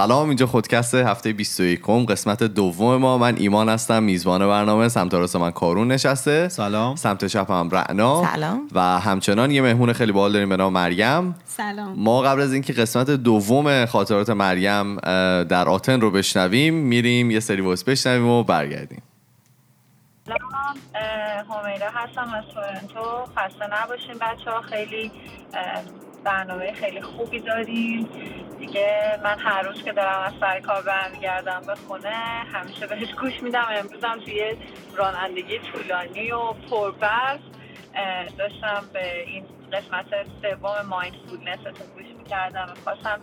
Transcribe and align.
سلام 0.00 0.28
اینجا 0.28 0.46
خودکست 0.46 0.94
هفته 0.94 1.32
21 1.32 1.80
قسمت 2.08 2.42
دوم 2.42 2.96
ما. 2.96 3.18
من 3.18 3.36
ایمان 3.36 3.68
هستم 3.68 4.02
میزبان 4.02 4.46
برنامه 4.48 4.88
سمت 4.88 5.14
راست 5.14 5.36
من 5.36 5.50
کارون 5.50 5.88
نشسته. 5.88 6.48
سلام. 6.48 6.96
سمت 6.96 7.24
چپ 7.24 7.50
هم 7.50 7.70
رعنا. 7.70 8.24
سلام. 8.34 8.68
و 8.72 8.80
همچنان 8.80 9.50
یه 9.50 9.62
مهمون 9.62 9.92
خیلی 9.92 10.12
باحال 10.12 10.32
داریم 10.32 10.48
به 10.48 10.56
نام 10.56 10.72
مریم. 10.72 11.34
سلام. 11.44 11.94
ما 11.96 12.22
قبل 12.22 12.40
از 12.40 12.52
اینکه 12.52 12.72
قسمت 12.72 13.10
دوم 13.10 13.86
خاطرات 13.86 14.30
مریم 14.30 14.96
در 15.44 15.68
آتن 15.68 16.00
رو 16.00 16.10
بشنویم 16.10 16.74
میریم 16.74 17.30
یه 17.30 17.40
سری 17.40 17.60
وایس 17.60 17.84
بشنویم 17.84 18.26
و 18.26 18.42
برگردیم. 18.42 19.02
سلام 20.26 20.40
اه، 20.94 21.60
همیرا 21.62 21.90
هستم 21.94 22.34
از 22.34 22.44
تورنتو. 22.54 23.32
خسته 23.36 23.82
نباشین 23.82 24.14
بچه 24.14 24.50
ها 24.50 24.60
خیلی 24.60 25.12
برنامه 26.24 26.72
خیلی 26.72 27.00
خوبی 27.00 27.40
داریم. 27.40 28.08
دیگه 28.58 29.18
من 29.24 29.38
هر 29.38 29.62
روز 29.62 29.82
که 29.82 29.92
دارم 29.92 30.22
از 30.22 30.32
سر 30.40 30.60
کار 30.60 30.82
برمیگردم 30.82 31.60
به 31.66 31.74
خونه 31.74 32.16
همیشه 32.52 32.86
بهش 32.86 33.14
گوش 33.14 33.42
میدم. 33.42 33.66
امروزم 33.70 34.18
توی 34.24 34.56
رانندگی 34.96 35.58
طولانی 35.58 36.32
و 36.32 36.52
پربرف 36.52 37.40
داشتم 38.38 38.84
به 38.92 39.22
این 39.26 39.44
قسمت 39.72 40.06
سوم 40.42 40.86
مایندفولنستون 40.88 41.86
گوش 41.94 42.06
می‌کردم 42.18 42.66
و 42.72 42.80
خواستم 42.84 43.20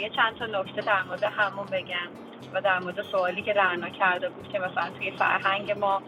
یه 0.00 0.10
چند 0.16 0.38
تا 0.38 0.46
نکته 0.60 0.80
در 0.80 1.02
مورد 1.02 1.24
همون 1.24 1.66
بگم 1.66 2.10
و 2.54 2.60
در 2.60 2.78
مورد 2.78 3.02
سوالی 3.02 3.42
که 3.42 3.52
رعنا 3.52 3.88
کرده 3.88 4.28
بود 4.28 4.48
که 4.52 4.58
مثلا 4.58 4.90
توی 4.98 5.10
فرهنگ 5.10 5.72
ما 5.72 6.02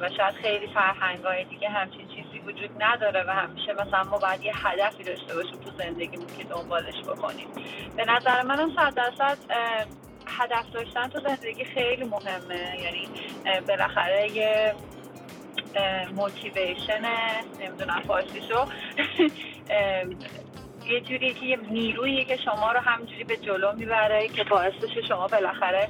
و 0.00 0.08
شاید 0.16 0.34
خیلی 0.34 0.66
فرهنگای 0.66 1.44
دیگه 1.44 1.68
همچین 1.68 2.08
چیزی 2.08 2.29
وجود 2.46 2.70
نداره 2.82 3.24
و 3.28 3.30
همیشه 3.30 3.72
مثلا 3.72 4.04
ما 4.04 4.18
باید 4.18 4.42
یه 4.42 4.52
هدفی 4.66 5.04
داشته 5.04 5.34
باشیم 5.34 5.60
تو 5.60 5.70
زندگیمون 5.78 6.26
که 6.38 6.44
دنبالش 6.44 7.00
بکنیم. 7.02 7.48
به 7.96 8.04
نظر 8.04 8.42
منم 8.42 8.76
صد 8.76 8.94
درصد 8.94 9.38
هدف 10.26 10.70
داشتن 10.72 11.08
تو 11.08 11.20
زندگی 11.20 11.64
خیلی 11.64 12.04
مهمه. 12.04 12.80
یعنی 12.82 13.08
بالاخره 13.68 14.30
یه 14.32 14.74
موتیویشن 16.16 17.02
نمی‌دونم 17.60 18.02
فارسیشو 18.06 18.66
یه 20.86 21.00
جوری 21.00 21.34
که 21.34 21.46
یه 21.46 21.58
نیرویی 21.70 22.24
که 22.24 22.36
شما 22.36 22.72
رو 22.72 22.80
همجوری 22.80 23.24
به 23.24 23.36
جلو 23.36 23.72
می‌بره 23.76 24.28
که 24.28 24.44
باعث 24.44 24.72
بشه 24.72 25.02
شما 25.08 25.26
بالاخره 25.26 25.88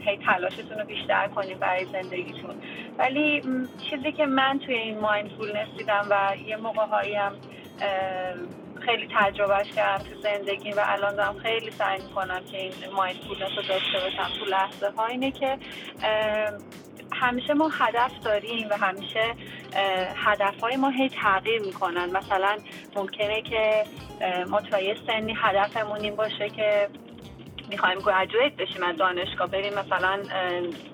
هی 0.00 0.18
تلاشتون 0.26 0.78
رو 0.78 0.84
بیشتر 0.84 1.28
کنید 1.28 1.58
برای 1.58 1.86
زندگیتون. 1.92 2.54
ولی 2.98 3.42
چیزی 3.90 4.12
که 4.12 4.26
من 4.26 4.58
توی 4.66 4.74
این 4.74 4.98
مایندفولنس 4.98 5.68
دیدم 5.78 6.06
و 6.10 6.36
یه 6.46 6.56
موقع 6.56 7.16
هم 7.16 7.32
خیلی 8.80 9.08
تجربهش 9.16 9.70
کردم 9.70 10.04
تو 10.04 10.20
زندگی 10.20 10.70
و 10.72 10.80
الان 10.84 11.16
دارم 11.16 11.38
خیلی 11.38 11.70
سعی 11.70 12.02
می‌کنم 12.02 12.40
که 12.50 12.58
این 12.58 12.72
مایندفولنس 12.96 13.50
رو 13.56 13.62
داشته 13.62 14.00
باشم 14.00 14.30
تو 14.38 14.44
لحظه 14.44 14.90
ها 14.96 15.06
اینه 15.06 15.30
که 15.30 15.58
همیشه 17.12 17.54
ما 17.54 17.68
هدف 17.68 18.12
داریم 18.24 18.66
و 18.70 18.76
همیشه 18.76 19.34
هدف 20.16 20.60
های 20.60 20.76
ما 20.76 20.88
هی 20.90 21.08
تغییر 21.08 21.62
می‌کنن. 21.62 22.10
مثلا 22.10 22.56
ممکنه 22.96 23.42
که 23.42 23.84
ما 24.50 24.60
تا 24.60 24.80
یه 24.80 24.96
سنی 25.06 25.36
هدفمون 25.42 26.00
این 26.00 26.16
باشه 26.16 26.48
که 26.48 26.88
می‌خوایم 27.72 27.98
گرجویت 27.98 28.52
بشیم 28.56 28.82
از 28.82 28.96
دانشگاه 28.96 29.46
بریم 29.46 29.72
مثلا 29.74 30.22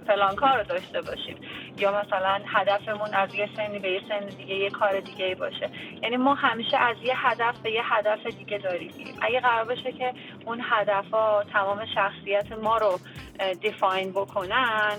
فلان 0.06 0.36
کار 0.36 0.56
رو 0.58 0.64
داشته 0.64 1.00
باشیم. 1.00 1.36
یا 1.78 2.02
مثلا 2.02 2.40
هدفمون 2.46 3.14
از 3.14 3.34
یه 3.34 3.48
سنی 3.56 3.78
به 3.78 3.90
یه 3.90 4.00
سن 4.08 4.26
دیگه 4.26 4.54
یه 4.54 4.70
کار 4.70 5.00
دیگه 5.00 5.34
باشه. 5.34 5.70
یعنی 6.02 6.16
ما 6.16 6.34
همیشه 6.34 6.76
از 6.76 6.96
یه 7.02 7.14
هدف 7.16 7.58
به 7.62 7.70
یه 7.70 7.82
هدف 7.84 8.26
دیگه 8.26 8.58
داریم. 8.58 8.90
اگه 9.22 9.40
قرار 9.40 9.64
باشه 9.64 9.92
که 9.92 10.14
اون 10.46 10.60
هدف 10.70 11.10
ها 11.12 11.44
تمام 11.52 11.84
شخصیت 11.94 12.52
ما 12.52 12.78
رو 12.78 12.98
define 13.60 14.12
بکنن 14.12 14.96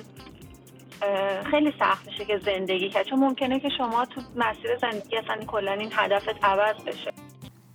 خیلی 1.51 1.73
سخت 1.79 2.07
میشه 2.07 2.25
که 2.25 2.37
زندگی 2.37 2.89
کرد. 2.89 3.05
چون 3.05 3.19
ممکنه 3.19 3.59
که 3.59 3.69
شما 3.77 4.05
تو 4.05 4.21
مسیر 4.35 4.77
زندگی 4.77 5.17
اصلا 5.17 5.45
کلا 5.47 5.71
این 5.71 5.89
هدفت 5.95 6.43
عوض 6.43 6.83
بشه. 6.83 7.18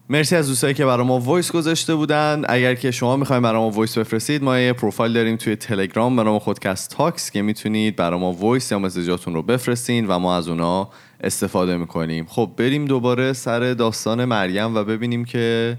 مرسی 0.08 0.36
از 0.36 0.48
دوستایی 0.48 0.74
که 0.74 0.84
برای 0.84 1.06
ما 1.06 1.18
voice 1.18 1.52
گذاشته 1.52 1.94
بودن. 1.94 2.42
اگر 2.48 2.74
که 2.74 2.90
شما 2.90 3.16
می‌خواین 3.16 3.42
برای 3.42 3.60
ما 3.60 3.70
voice 3.70 3.98
بفرستید 3.98 4.42
ما 4.42 4.58
یه 4.58 4.72
پروفایل 4.72 5.12
داریم 5.12 5.36
توی 5.36 5.56
تلگرام 5.56 6.16
به 6.16 6.22
نام 6.22 6.38
خودکست 6.38 6.90
تاکس 6.90 7.30
که 7.30 7.42
می‌تونید 7.42 7.96
برای 7.96 8.20
ما 8.20 8.32
voice 8.32 8.72
یا 8.72 8.78
message 8.78 9.17
اتون 9.17 9.34
رو 9.34 9.42
بفرستین 9.42 10.06
و 10.06 10.18
ما 10.18 10.36
از 10.36 10.48
اونا 10.48 10.88
استفاده 11.20 11.76
می‌کنیم. 11.76 12.26
خب 12.28 12.50
بریم 12.56 12.84
دوباره 12.84 13.32
سر 13.32 13.60
داستان 13.60 14.24
مریم 14.24 14.74
و 14.74 14.84
ببینیم 14.84 15.24
که 15.24 15.78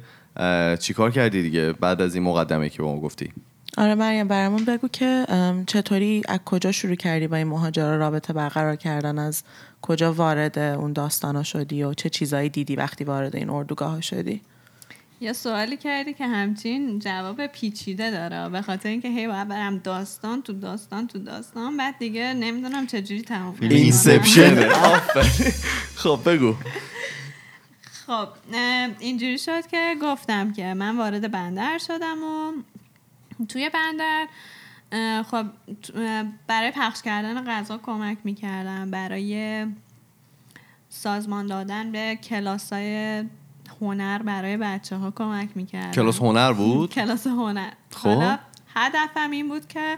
چیکار 0.80 1.12
کردی 1.12 1.42
دیگه 1.42 1.74
بعد 1.74 2.02
از 2.02 2.16
این 2.16 2.24
مقدمه 2.24 2.70
که 2.70 2.78
به 2.78 2.84
ما 2.84 3.00
گفتی. 3.00 3.34
آره 3.78 3.96
مریم 3.96 4.28
برامون 4.28 4.66
بگو 4.66 4.88
که 4.88 5.26
چطوری 5.68 6.22
از 6.28 6.40
کجا 6.46 6.72
شروع 6.72 6.96
کردی 6.96 7.28
با 7.28 7.38
این 7.38 7.48
مهاجرا 7.48 7.98
رابطه 7.98 8.34
برقرار 8.34 8.76
کردن؟ 8.76 9.20
از 9.20 9.44
کجا 9.82 10.14
وارد 10.14 10.60
اون 10.60 10.94
داستانا 10.94 11.44
شدی 11.44 11.84
و 11.84 11.94
چه 11.94 12.10
چیزایی 12.10 12.50
دیدی 12.50 12.76
وقتی 12.76 13.04
وارد 13.04 13.36
این 13.36 13.50
اردوگاه 13.50 14.02
شدی؟ 14.02 14.42
یه 15.22 15.34
سوالی 15.34 15.78
کردی 15.78 16.14
که 16.14 16.28
همچین 16.28 17.00
جواب 17.00 17.48
پیچیده 17.48 18.12
داره 18.12 18.50
به 18.50 18.62
خاطر 18.62 18.90
اینکه 18.90 19.08
هی 19.08 19.28
باید 19.28 19.48
برم 19.48 19.78
داستان 19.78 20.42
تو 20.42 20.54
داستان 20.54 21.08
تو 21.08 21.20
داستان 21.20 21.78
بعد 21.78 21.96
دیگه 22.00 22.34
نمی‌دونم 22.34 22.88
چجوری 22.88 23.22
تموم 23.22 23.58
کنم. 23.58 23.70
اینسپشن 23.82 24.70
خب 25.96 26.20
بگو. 26.26 26.56
خب 28.08 28.28
اینجوری 29.00 29.38
شد 29.38 29.68
که 29.68 29.96
گفتم 30.02 30.54
که 30.54 30.74
من 30.74 30.98
وارد 30.98 31.32
بندر 31.32 31.78
شدم 31.78 32.18
و 32.24 32.52
توی 33.50 33.70
بندر. 33.70 34.28
خب 35.24 35.46
برای 36.48 36.72
پخش 36.72 37.02
کردن 37.02 37.44
غذا 37.46 37.78
کمک 37.78 38.18
می‌کردم. 38.24 38.92
برای 38.92 39.66
سازمان 40.90 41.48
دادن 41.48 41.92
به 41.92 42.16
کلاس 42.16 42.74
های 42.74 43.24
هنر 43.82 44.22
برای 44.24 44.58
بچه 44.58 44.96
ها 44.96 45.12
کمک 45.12 45.50
می‌کردم. 45.56 45.92
کلاس 45.92 46.20
هنر 46.20 46.54
بود؟ 46.64 46.90
کلاس 46.90 47.28
هنر. 47.28 47.72
خب. 47.92 48.40
هدفم 48.76 49.32
این 49.32 49.48
بود 49.48 49.68
که 49.68 49.98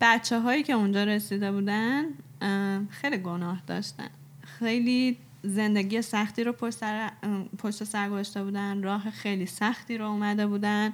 بچه 0.00 0.40
هایی 0.40 0.62
که 0.62 0.72
اونجا 0.72 1.04
رسیده 1.04 1.52
بودن 1.52 2.04
خیلی 2.90 3.16
گناه 3.16 3.62
داشتن. 3.66 4.08
خیلی 4.58 5.18
زندگی 5.42 6.02
سختی 6.02 6.44
رو 6.44 6.52
پشت 6.52 6.76
سر, 6.76 7.10
پشت 7.58 7.84
سر 7.84 8.08
گذاشته 8.08 8.44
بودن. 8.44 8.82
راه 8.82 9.10
خیلی 9.10 9.46
سختی 9.46 9.98
رو 9.98 10.06
اومده 10.10 10.46
بودن. 10.46 10.92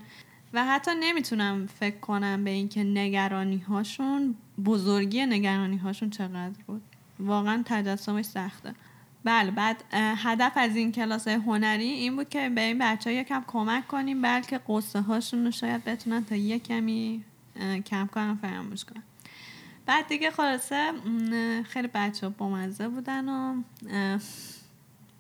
و 0.55 0.65
حتی 0.65 0.91
نمی‌تونم 1.01 1.67
فکر 1.67 1.99
کنم 1.99 2.45
به 2.45 2.51
اینکه 2.51 2.85
نگرانی 2.85 3.59
هاشون 3.59 4.35
بزرگی 4.65 5.27
نگرانی 5.27 5.77
هاشون 5.77 6.11
چقدر 6.11 6.63
بود. 6.67 6.83
واقعا 7.21 7.63
تجسمش 7.67 8.25
سخته. 8.25 8.75
بله 9.25 9.51
بعد 9.51 9.85
هدف 9.93 10.53
از 10.57 10.77
این 10.77 10.93
کلاس 10.93 11.29
هنری 11.29 11.85
این 11.85 12.17
بود 12.17 12.29
که 12.29 12.49
به 12.49 12.61
این 12.61 12.79
بچه 12.79 13.11
ها 13.11 13.17
یکم 13.17 13.45
کمک 13.47 13.89
کنیم 13.89 14.23
بلکه 14.23 14.61
قصه 14.69 15.01
هاشون 15.01 15.45
رو 15.45 15.51
شاید 15.51 15.85
بتونن 15.85 16.25
تا 16.25 16.35
یه 16.35 16.59
کمی 16.59 17.25
کم 17.87 18.07
کنن 18.07 18.34
فراموش 18.34 18.84
کنن. 18.84 19.03
بعد 19.87 20.09
دیگه 20.09 20.31
خلاصه 20.31 20.93
خیلی 21.69 21.89
بچه 21.95 22.27
ها 22.27 22.34
بامزه 22.39 22.89
بودن 22.89 23.29
و 23.29 23.63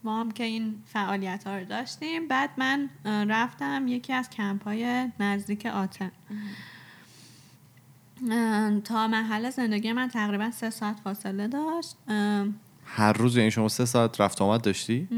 ما 0.04 0.20
هم 0.20 0.30
که 0.30 0.44
این 0.44 0.82
فعالیت 0.86 1.44
ها 1.46 1.58
رو 1.58 1.64
داشتیم. 1.64 2.28
بعد 2.28 2.50
من 2.56 2.90
رفتم 3.28 3.88
یکی 3.88 4.12
از 4.12 4.30
کمپ 4.30 4.64
های 4.64 5.08
نزدیک 5.20 5.66
آتن. 5.66 6.12
تا 8.84 9.08
محل 9.08 9.50
زندگی 9.50 9.92
من 9.92 10.08
تقریبا 10.08 10.50
سه 10.50 10.70
ساعت 10.70 11.00
فاصله 11.04 11.48
داشت. 11.48 11.96
هر 12.84 13.12
روز 13.12 13.36
یعنی 13.36 13.50
شما 13.50 13.68
سه 13.68 13.84
ساعت 13.84 14.20
رفت 14.20 14.42
آمد 14.42 14.62
داشتی؟ 14.62 15.08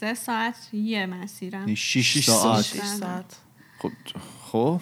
سه 0.00 0.14
ساعت 0.14 0.74
یه 0.74 1.06
مسیرم. 1.06 1.74
شیش 1.74 2.12
شیش 2.12 2.30
ساعت. 2.30 2.64
شیش 2.64 2.82
ساعت. 2.82 3.36
خب 3.78 3.90
خب. 4.40 4.80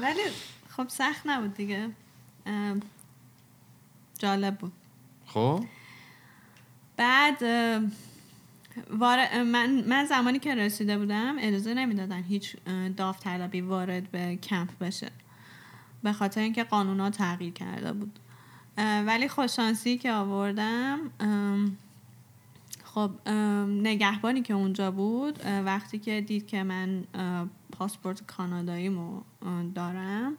ولی 0.00 0.22
خب 0.68 0.88
سخت 0.88 1.26
نبود 1.26 1.54
دیگه. 1.54 1.90
جالب 4.18 4.58
بود. 4.58 4.72
خب. 5.26 5.64
بعد 6.96 7.38
من, 9.44 9.84
من 9.88 10.04
زمانی 10.04 10.38
که 10.38 10.54
رسیده 10.54 10.98
بودم 10.98 11.36
اجازه 11.38 11.74
نمی‌دادن 11.74 12.22
هیچ 12.22 12.56
داوطلبی 12.96 13.60
وارد 13.60 14.10
به 14.10 14.36
کمپ 14.36 14.78
بشه. 14.78 15.10
به 16.02 16.12
خاطر 16.12 16.40
اینکه 16.40 16.64
قانونا 16.64 17.10
تغییر 17.10 17.52
کرده 17.52 17.92
بود. 17.92 18.18
ولی 18.78 19.28
خوششانسی 19.28 19.98
که 19.98 20.12
آوردم 20.12 20.98
خب 22.84 23.10
نگهبانی 23.68 24.42
که 24.42 24.54
اونجا 24.54 24.90
بود 24.90 25.38
وقتی 25.46 25.98
که 25.98 26.20
دید 26.20 26.46
که 26.46 26.62
من 26.62 27.04
پاسپورت 27.72 28.26
کاناداییمو 28.26 29.20
دارم 29.74 30.36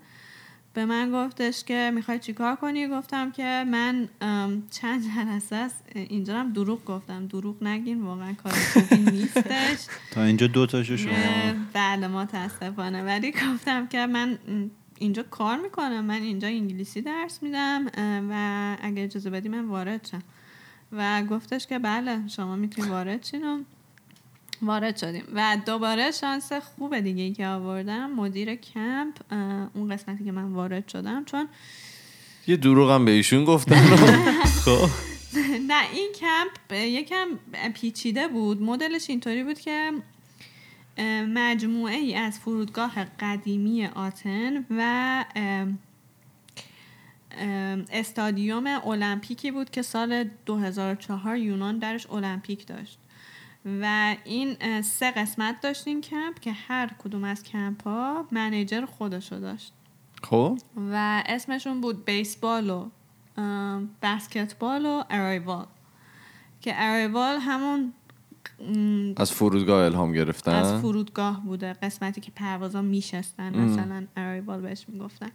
به 0.74 0.86
من 0.86 1.12
گفتش 1.12 1.64
که 1.64 1.92
می‌خوای 1.96 2.20
چیکار 2.20 2.56
کنی؟ 2.56 2.88
گفتم 2.88 3.32
که 3.32 3.66
من 3.68 4.10
چند 4.72 5.04
جلسه 5.16 5.56
است. 5.56 5.84
اینجا 5.96 6.40
هم 6.40 6.54
دروغ 6.54 6.86
گفتم. 6.86 7.28
دروغ 7.28 7.64
نگین 7.64 8.02
واقعا 8.02 8.34
کار 8.34 8.54
خوبی 8.54 9.12
نیستش. 9.12 9.88
تا 10.14 10.24
اینجا 10.24 10.48
دو 10.48 10.66
تاشو 10.66 10.98
شما. 10.98 11.14
بله 11.74 12.08
متاسفانه. 12.08 13.04
ولی 13.04 13.32
گفتم 13.32 13.88
که 13.88 14.06
من 14.06 14.38
اینجا 14.98 15.24
کار 15.24 15.58
می‌کنم. 15.58 16.06
من 16.06 16.22
اینجا 16.22 16.48
انگلیسی 16.48 17.02
درس 17.02 17.44
میدم 17.44 17.86
و 18.30 18.78
اگه 18.82 19.04
اجازه 19.04 19.30
بدی 19.30 19.50
من 19.50 19.66
وارد 19.66 20.08
شم. 20.12 20.24
و 20.92 21.24
گفتش 21.24 21.68
که 21.68 21.80
بله 21.80 22.28
شما 22.28 22.56
می‌تونید 22.56 22.92
وارد 22.92 23.26
شین. 23.26 23.66
وارد 24.62 24.98
شدیم. 24.98 25.24
و 25.34 25.58
دوباره 25.66 26.12
شانس 26.12 26.54
خوب 26.54 27.00
دیگه 27.00 27.32
که 27.32 27.48
آوردم 27.48 28.12
مدیر 28.12 28.56
کمپ 28.56 29.16
اون 29.74 29.94
قسمتی 29.94 30.24
که 30.24 30.32
من 30.32 30.44
وارد 30.44 30.88
شدم 30.88 31.26
چون 31.26 31.48
یه 32.48 32.58
دروغم 32.58 33.06
به 33.06 33.12
ایشون 33.12 33.46
گفتن 33.46 33.76
خب. 34.66 34.90
نه 35.68 35.92
این 35.94 36.12
کمپ 36.20 36.74
یکم 36.74 37.28
پیچیده 37.74 38.28
بود. 38.28 38.62
مدلش 38.62 39.10
اینطوری 39.10 39.44
بود 39.44 39.60
که 39.60 39.92
مجموعه 41.34 41.96
ای 41.96 42.16
از 42.16 42.40
فرودگاه 42.40 43.06
قدیمی 43.20 43.86
آتن 43.86 44.66
و 44.70 45.26
استادیوم 47.92 48.68
المپیکی 48.68 49.52
بود 49.52 49.70
که 49.70 49.82
سال 49.82 50.30
2004 50.46 51.38
یونان 51.38 51.78
درش 51.80 52.08
المپیک 52.08 52.68
داشت. 52.68 53.00
و 53.66 54.16
این 54.24 54.82
سه 54.82 55.12
قسمت 55.12 55.62
داشت 55.62 55.88
این 55.88 56.02
کمپ 56.02 56.40
که 56.40 56.52
هر 56.52 56.88
کدوم 56.88 57.24
از 57.24 57.44
کمپ 57.44 57.84
ها 57.84 58.28
manager 58.32 58.86
خودشو 58.86 59.40
داشت. 59.40 59.74
خب. 60.24 60.60
و 60.92 61.24
اسمشون 61.26 61.82
بود 61.82 62.06
بیسبال 62.06 62.70
و 62.70 62.90
بسکتبال 64.02 64.86
و 64.86 65.04
ارایوال. 65.10 65.66
که 66.62 66.74
ارایوال 66.76 67.38
همون 67.38 67.94
از 69.18 69.32
فرودگاه 69.32 69.86
الهام 69.86 70.14
گرفتن؟ 70.14 70.52
از 70.52 70.82
فرودگاه 70.82 71.42
بوده. 71.46 71.74
قسمتی 71.74 72.22
که 72.22 72.32
پروازا 72.32 72.82
میشستن. 72.82 73.60
مثلا 73.60 74.08
ارایوال 74.18 74.62
بهش 74.62 74.86
می‌گفتن. 74.88 75.32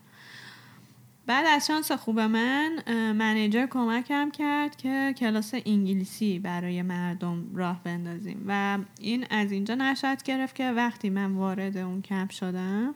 بعد 1.27 1.47
از 1.49 1.67
شانس 1.67 1.93
خوب 1.93 2.21
من 2.21 2.83
منیجر 3.13 3.67
کمکم 3.67 4.31
کرد 4.31 4.77
که 4.77 5.15
کلاس 5.19 5.55
انگلیسی 5.55 6.39
برای 6.39 6.83
مردم 6.83 7.45
راه 7.55 7.81
بندازیم 7.85 8.45
و 8.47 8.79
این 9.01 9.27
از 9.31 9.53
اینجا 9.53 9.75
نشد 9.75 10.23
گرفت 10.23 10.55
که 10.55 10.71
وقتی 10.71 11.11
من 11.11 11.33
وارد 11.33 11.77
اون 11.77 12.03
کمپ 12.03 12.31
شدم 12.31 12.95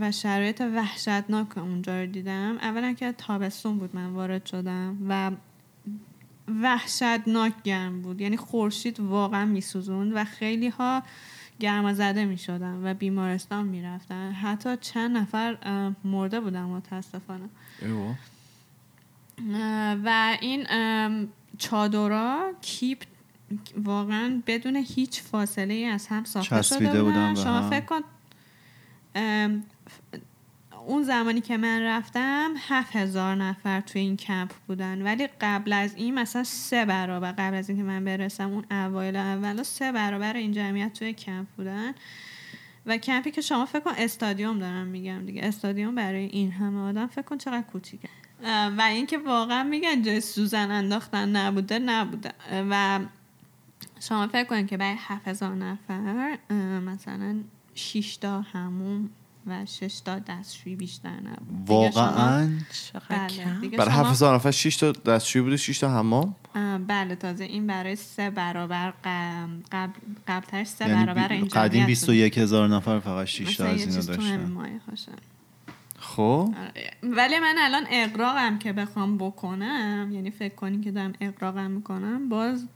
و 0.00 0.12
شرایط 0.12 0.60
وحشتناک 0.60 1.58
اونجا 1.58 2.00
رو 2.00 2.06
دیدم 2.06 2.58
اولا 2.60 2.92
که 2.92 3.12
تابستون 3.12 3.78
بود 3.78 3.96
من 3.96 4.06
وارد 4.06 4.46
شدم 4.46 4.98
و 5.08 5.30
وحشتناک 6.62 7.52
گرم 7.64 8.02
بود 8.02 8.20
یعنی 8.20 8.36
خورشید 8.36 9.00
واقعا 9.00 9.44
میسوزوند 9.44 10.12
و 10.14 10.24
خیلی 10.24 10.68
ها 10.68 11.02
گرما 11.62 11.92
زده 11.94 12.24
می 12.24 12.38
شدن 12.38 12.80
و 12.84 12.94
بیمارستان 12.94 13.66
می 13.66 13.82
رفتن 13.82 14.32
حتی 14.32 14.76
چند 14.76 15.16
نفر 15.16 15.56
مرده 16.04 16.40
بودن 16.40 16.62
متاسفانه. 16.62 17.48
و 20.04 20.36
این 20.40 20.66
چادرها 21.58 22.52
کیپ 22.60 23.02
واقعا 23.76 24.42
بدون 24.46 24.76
هیچ 24.76 25.22
فاصله 25.22 25.74
ای 25.74 25.84
از 25.84 26.06
هم 26.06 26.24
ساخته 26.24 26.62
شده 26.62 27.02
بودن 27.02 27.34
شما. 27.34 27.70
فکر 27.70 27.84
کن 27.84 28.00
اون 30.86 31.02
زمانی 31.02 31.40
که 31.40 31.56
من 31.56 31.82
رفتم 31.82 32.54
هفت 32.68 32.96
هزار 32.96 33.34
نفر 33.34 33.80
توی 33.80 34.00
این 34.00 34.16
کمپ 34.16 34.50
بودن. 34.66 35.02
ولی 35.02 35.28
قبل 35.40 35.72
از 35.72 35.94
این 35.94 36.14
مثلا 36.14 36.44
سه 36.44 36.84
برابر 36.84 37.32
قبل 37.32 37.56
از 37.56 37.68
اینکه 37.68 37.84
من 37.84 38.04
برسم 38.04 38.50
اون 38.50 38.64
اوایل 38.70 39.16
اولا 39.16 39.62
سه 39.62 39.92
برابر 39.92 40.36
این 40.36 40.52
جمعیت 40.52 40.92
توی 40.92 41.12
کمپ 41.12 41.46
بودن. 41.56 41.94
و 42.86 42.96
کمپی 42.96 43.30
که 43.30 43.40
شما 43.40 43.66
فکر 43.66 43.80
کن 43.80 43.92
استادیوم 43.98 44.58
دارم 44.58 44.86
میگم 44.86 45.26
دیگه. 45.26 45.44
استادیوم 45.44 45.94
برای 45.94 46.24
این 46.24 46.52
همه 46.52 46.80
آدم 46.80 47.06
فکر 47.06 47.22
کن 47.22 47.38
چقدر 47.38 47.62
کوچیکه. 47.62 48.08
و 48.78 48.82
اینکه 48.90 49.18
واقعا 49.18 49.62
میگن 49.62 50.02
جای 50.02 50.20
سوزن 50.20 50.70
انداختن 50.70 51.36
نبوده 51.36 51.78
نبوده. 51.78 52.32
و 52.70 53.00
شما 54.00 54.26
فکر 54.26 54.44
کنید 54.44 54.66
که 54.66 54.76
برای 54.76 54.96
7000 54.98 55.54
نفر 55.54 56.38
مثلا 56.80 57.36
6 57.74 58.16
تا 58.16 58.40
هموم 58.40 59.10
و 59.46 59.66
6 59.66 60.00
تا 60.04 60.18
دستشویی 60.18 60.76
بیشتر 60.76 61.10
نبود 61.20 61.68
واقعا 61.70 62.50
چقدر 62.92 63.28
بله 63.28 63.68
برای 63.68 63.90
شما- 63.90 64.00
7000 64.00 64.34
نفر 64.34 64.50
6 64.50 64.76
تا 64.76 64.92
دستشویی 64.92 65.42
بوده 65.42 65.56
6 65.56 65.78
تا 65.78 65.90
حمام 65.90 66.34
بله 66.86 67.14
تازه 67.16 67.44
این 67.44 67.66
برای 67.66 67.96
سه 67.96 68.30
برابر 68.30 68.90
قبل 69.72 69.92
قبلترش 70.28 70.66
سه 70.66 70.88
یعنی 70.88 71.04
برابر 71.04 71.28
بی- 71.28 71.34
این 71.34 71.44
قدیم 71.48 71.58
جمعیت 71.68 71.80
بود. 71.80 71.86
21 71.86 72.38
هزار 72.38 72.68
نفر 72.68 73.00
فقط 73.00 73.26
6 73.26 73.56
تا 73.56 73.64
از 73.66 73.80
اینا 73.80 74.00
داشتن. 74.02 74.56
خب 75.98 76.54
آره. 76.58 76.90
ولی 77.02 77.38
من 77.38 77.54
الان 77.58 77.86
اقراقم 77.90 78.58
که 78.58 78.72
بخوام 78.72 79.18
بکنم 79.18 80.08
یعنی 80.12 80.30
فکر 80.30 80.54
کنی 80.54 80.80
که 80.80 80.90
دارم 80.90 81.12
اقراقم 81.20 81.70
می‌کنم 81.70 82.28
باز 82.28 82.66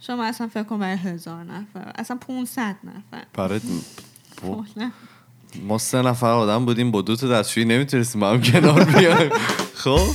شما 0.00 0.24
اصلا 0.24 0.48
فکر 0.48 0.62
کن 0.62 0.78
برای 0.78 0.96
هزار 0.96 1.44
نفر 1.44 1.92
اصلا 1.94 2.16
500 2.16 2.76
نفر 2.84 3.24
برای. 3.34 3.60
ما 5.60 5.78
سه 5.78 6.02
نفر 6.02 6.26
آدم 6.26 6.64
بودیم 6.64 6.90
با 6.90 7.02
دو 7.02 7.16
تا 7.16 7.28
دستشویی 7.28 7.66
نمی‌تونستیم 7.66 8.20
با 8.20 8.30
هم 8.30 8.40
کنار 8.40 8.84
بیایم. 8.84 9.30
خب؟ 9.74 10.08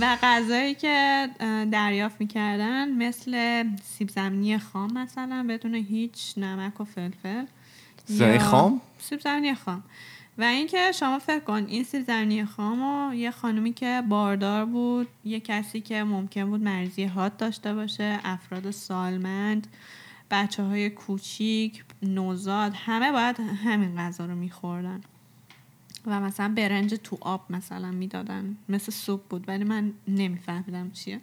و 0.00 0.16
غذایی 0.22 0.74
که 0.74 1.28
دریافت 1.72 2.16
می‌کردن 2.20 2.90
مثل 2.90 3.64
سیب 3.98 4.08
زمینی 4.08 4.58
خام 4.58 4.92
مثلا 4.92 5.46
بدون 5.48 5.74
هیچ 5.74 6.34
نمک 6.36 6.80
و 6.80 6.84
فلفل. 6.84 7.44
زمینی 8.06 8.38
خام؟ 8.38 8.80
سیب 8.98 9.20
زمینی 9.20 9.54
خام. 9.54 9.82
و 10.38 10.42
اینکه 10.42 10.92
شما 10.92 11.18
فکر 11.18 11.40
کن 11.40 11.64
این 11.68 11.84
سیب 11.84 12.06
زمینی 12.06 12.44
خام 12.44 12.82
و 12.82 13.14
یه 13.14 13.30
خانومی 13.30 13.72
که 13.72 14.02
باردار 14.08 14.64
بود 14.64 15.08
یه 15.24 15.40
کسی 15.40 15.80
که 15.80 16.04
ممکن 16.04 16.44
بود 16.44 16.62
مرزی 16.62 17.04
هات 17.04 17.38
داشته 17.38 17.74
باشه 17.74 18.20
افراد 18.24 18.70
سالمند 18.70 19.66
بچه 20.30 20.62
های 20.62 20.90
کوچیک 20.90 21.84
نوزاد 22.02 22.72
همه 22.74 23.12
باید 23.12 23.36
همین 23.40 23.96
غذا 23.96 24.26
رو 24.26 24.34
میخوردن. 24.34 25.00
و 26.06 26.20
مثلا 26.20 26.54
برنج 26.56 26.94
تو 26.94 27.18
آب 27.20 27.44
مثلا 27.50 27.90
می‌دادن. 27.90 28.56
مثل 28.68 28.92
سوپ 28.92 29.20
بود 29.28 29.48
ولی 29.48 29.64
من 29.64 29.92
نمیفهمیدم 30.08 30.90
چیه. 30.90 31.20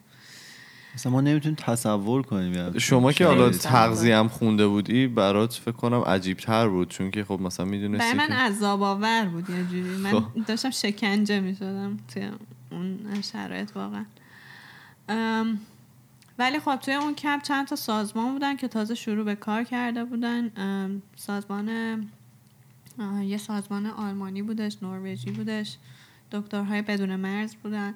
مثلا 0.95 1.11
ما 1.11 1.21
نمی‌تونیم 1.21 1.55
تصور 1.55 2.21
کنیم 2.21 2.53
یعنی 2.53 2.79
شما 2.79 3.11
که 3.11 3.25
حالا. 3.25 3.49
تغذیه 3.49 4.17
هم 4.17 4.27
خونده 4.27 4.67
بودی 4.67 5.07
برات 5.07 5.53
فکر 5.53 5.71
کنم 5.71 5.99
عجیب 5.99 6.37
تر 6.37 6.67
بود. 6.67 6.89
چون 6.89 7.11
که 7.11 7.23
خب 7.23 7.39
مثلا 7.41 7.65
برای 7.65 7.79
می‌دونستی 7.79 8.17
من 8.17 8.27
که 8.27 8.33
عذاب 8.33 8.81
آور 8.81 9.25
بود 9.25 9.49
یه 9.49 9.63
جوری. 9.63 9.81
من 9.81 10.11
خب. 10.11 10.45
داشتم 10.47 10.69
شکنجه 10.69 11.39
می 11.39 11.55
شدم 11.55 11.97
توی 12.13 12.29
اون 12.71 12.99
شرایط 13.21 13.69
واقعا. 13.75 14.05
ولی 16.37 16.59
خب 16.59 16.75
توی 16.75 16.93
اون 16.93 17.15
کمپ 17.15 17.41
چند 17.41 17.67
تا 17.67 17.75
سازمان 17.75 18.33
بودن 18.33 18.55
که 18.55 18.67
تازه 18.67 18.95
شروع 18.95 19.25
به 19.25 19.35
کار 19.35 19.63
کرده 19.63 20.05
بودن. 20.05 20.51
سازمان 21.15 21.69
یه 23.23 23.37
سازمان 23.37 23.85
آلمانی 23.85 24.41
بودش 24.41 24.77
نروژی 24.83 25.31
بودش. 25.31 25.77
دکترهای 26.31 26.81
بدون 26.81 27.15
مرز 27.15 27.55
بودن. 27.55 27.95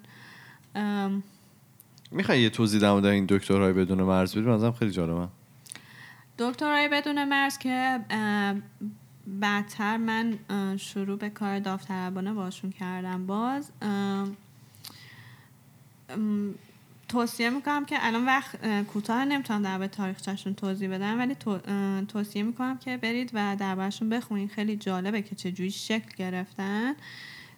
می‌خوای 2.12 2.41
یه 2.41 2.50
توضیح 2.50 2.79
در 2.82 3.08
این 3.08 3.25
دکترهای 3.29 3.74
بدون 3.74 4.01
مرز 4.01 4.32
بدی؟ 4.36 4.46
بنظرم 4.46 4.72
خیلی 4.72 4.91
جالبه. 4.91 5.27
دکترای 6.39 6.88
بدون 6.88 7.24
مرز 7.24 7.58
که 7.58 8.00
بعدتر 9.27 9.98
من 9.98 10.39
شروع 10.77 11.17
به 11.17 11.29
کار 11.29 11.60
داوطلبانه 11.60 12.34
باشون 12.34 12.72
کردم 12.72 13.25
باز 13.27 13.72
توصیه 17.09 17.49
می‌کنم 17.49 17.85
که 17.85 17.95
الان 17.99 18.25
وقت 18.25 18.59
اه، 18.63 18.83
کوتاه 18.83 19.25
نمی‌تونم 19.25 19.61
در 19.63 19.77
به 19.77 19.87
تاریخچهشون 19.87 20.53
توضیح 20.55 20.89
بدم 20.89 21.19
ولی 21.19 21.35
تو- 21.35 21.59
توصیه 22.07 22.43
می‌کنم 22.43 22.77
که 22.77 22.97
برید 22.97 23.31
و 23.33 23.55
دربارشون 23.55 24.09
بخونید 24.09 24.51
خیلی 24.51 24.75
جالبه 24.75 25.21
که 25.21 25.35
چجوری 25.35 25.71
شکل 25.71 26.09
گرفتن. 26.17 26.95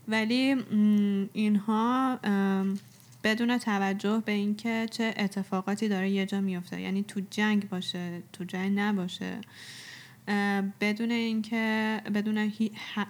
ولی 0.08 0.56
اینها 1.34 2.20
بدون 3.24 3.58
توجه 3.58 4.24
به 4.26 4.32
اینکه 4.32 4.88
چه 4.92 5.14
اتفاقاتی 5.18 5.88
داره 5.88 6.10
یه 6.10 6.26
جا 6.26 6.42
میفته 6.42 6.82
یعنی 6.82 7.04
تو 7.04 7.22
جنگ 7.30 7.70
باشه 7.70 8.22
تو 8.34 8.44
جنگ 8.44 8.80
نباشه. 8.80 9.38
بدون 10.82 11.12
اینکه 11.12 12.02
بدون 12.14 12.52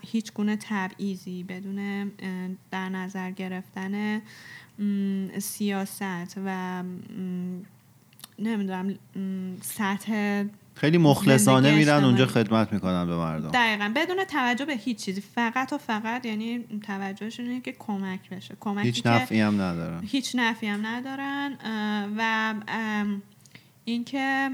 هیچ 0.01 0.33
گونه 0.33 0.55
تبعیضی 0.55 1.43
بدون 1.43 2.11
در 2.71 2.89
نظر 2.89 3.31
گرفتن 3.31 4.21
سیاست 5.39 6.33
و 6.45 6.83
نمی‌دونم 8.39 8.95
سطح 9.61 10.43
خیلی 10.75 10.97
مخلصانه 10.97 11.75
میرن 11.75 12.03
اونجا. 12.03 12.25
خدمت 12.25 12.73
می‌کنن 12.73 13.05
به 13.05 13.17
مردم. 13.17 13.51
دقیقا 13.51 13.91
بدون 13.95 14.23
توجه 14.23 14.65
به 14.65 14.73
هیچ 14.73 14.97
چیزی. 14.97 15.21
فقط 15.21 15.73
و 15.73 15.77
فقط 15.77 16.25
یعنی 16.25 16.59
توجهشون 16.83 17.45
اینه 17.45 17.61
که 17.61 17.75
کمک 17.79 18.29
بشه. 18.29 18.55
کمکی 18.59 18.87
هیچ 18.87 19.05
نفعی 19.05 19.41
هم 19.41 19.61
ندارن. 19.61 20.03
هیچ 20.03 20.31
نفی 20.35 20.67
هم 20.67 20.85
ندارن 20.85 21.57
و 22.17 22.53
اینکه 23.85 24.49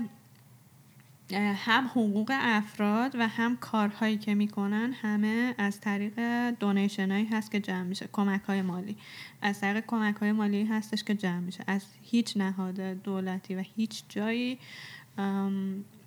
هم 1.33 1.87
حقوق 1.87 2.31
افراد 2.41 3.15
و 3.19 3.27
هم 3.27 3.57
کارهایی 3.57 4.17
که 4.17 4.35
می‌کنن 4.35 4.93
همه 5.01 5.55
از 5.57 5.79
طریق 5.79 6.49
دونیشن 6.49 7.11
هایی 7.11 7.25
هست 7.25 7.51
که 7.51 7.59
جمع 7.59 7.83
میشه. 7.83 8.09
کمک 8.11 8.41
های 8.41 8.61
مالی. 8.61 8.97
از 9.41 9.61
طریق 9.61 9.83
کمک 9.87 10.15
های 10.15 10.31
مالی 10.31 10.65
هستش 10.65 11.03
که 11.03 11.15
جمع 11.15 11.39
میشه. 11.39 11.63
از 11.67 11.85
هیچ 12.03 12.37
نهاد 12.37 12.79
دولتی 12.79 13.55
و 13.55 13.63
هیچ 13.75 14.03
جایی 14.09 14.57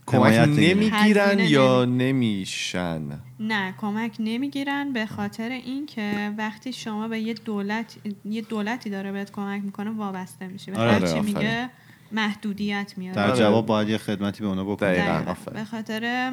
کمک. 0.06 0.48
نمی‌گیرن 0.48 1.38
یا 1.38 1.84
نمیشن؟ 1.84 3.20
نه 3.40 3.74
کمک 3.80 4.16
نمی‌گیرن 4.18 4.92
به 4.92 5.06
خاطر 5.06 5.48
اینکه 5.48 6.34
وقتی 6.38 6.72
شما 6.72 7.08
به 7.08 7.20
یه 7.20 7.34
دولت 7.34 7.96
یه 8.24 8.42
دولتی 8.42 8.90
داره 8.90 9.12
بهت 9.12 9.32
کمک 9.32 9.62
می‌کنه 9.64 9.90
وابسته 9.90 10.48
میشی. 10.48 10.70
و 10.70 10.78
آره، 10.78 10.92
هر 10.92 11.06
چی. 11.06 11.20
میگه 11.20 11.70
محدودیت 12.12 12.94
میاره 12.96 13.16
در 13.16 13.30
آره. 13.30 13.38
جواب 13.38 13.66
باید 13.66 13.88
یه 13.88 13.98
خدمتی 13.98 14.42
به 14.42 14.48
اونا 14.48 14.64
بکنن 14.64 14.92
دقیقاً. 14.92 15.12
دقیقاً. 15.12 15.30
آفرین. 15.30 15.58
به 15.58 15.64
خاطر 15.64 16.32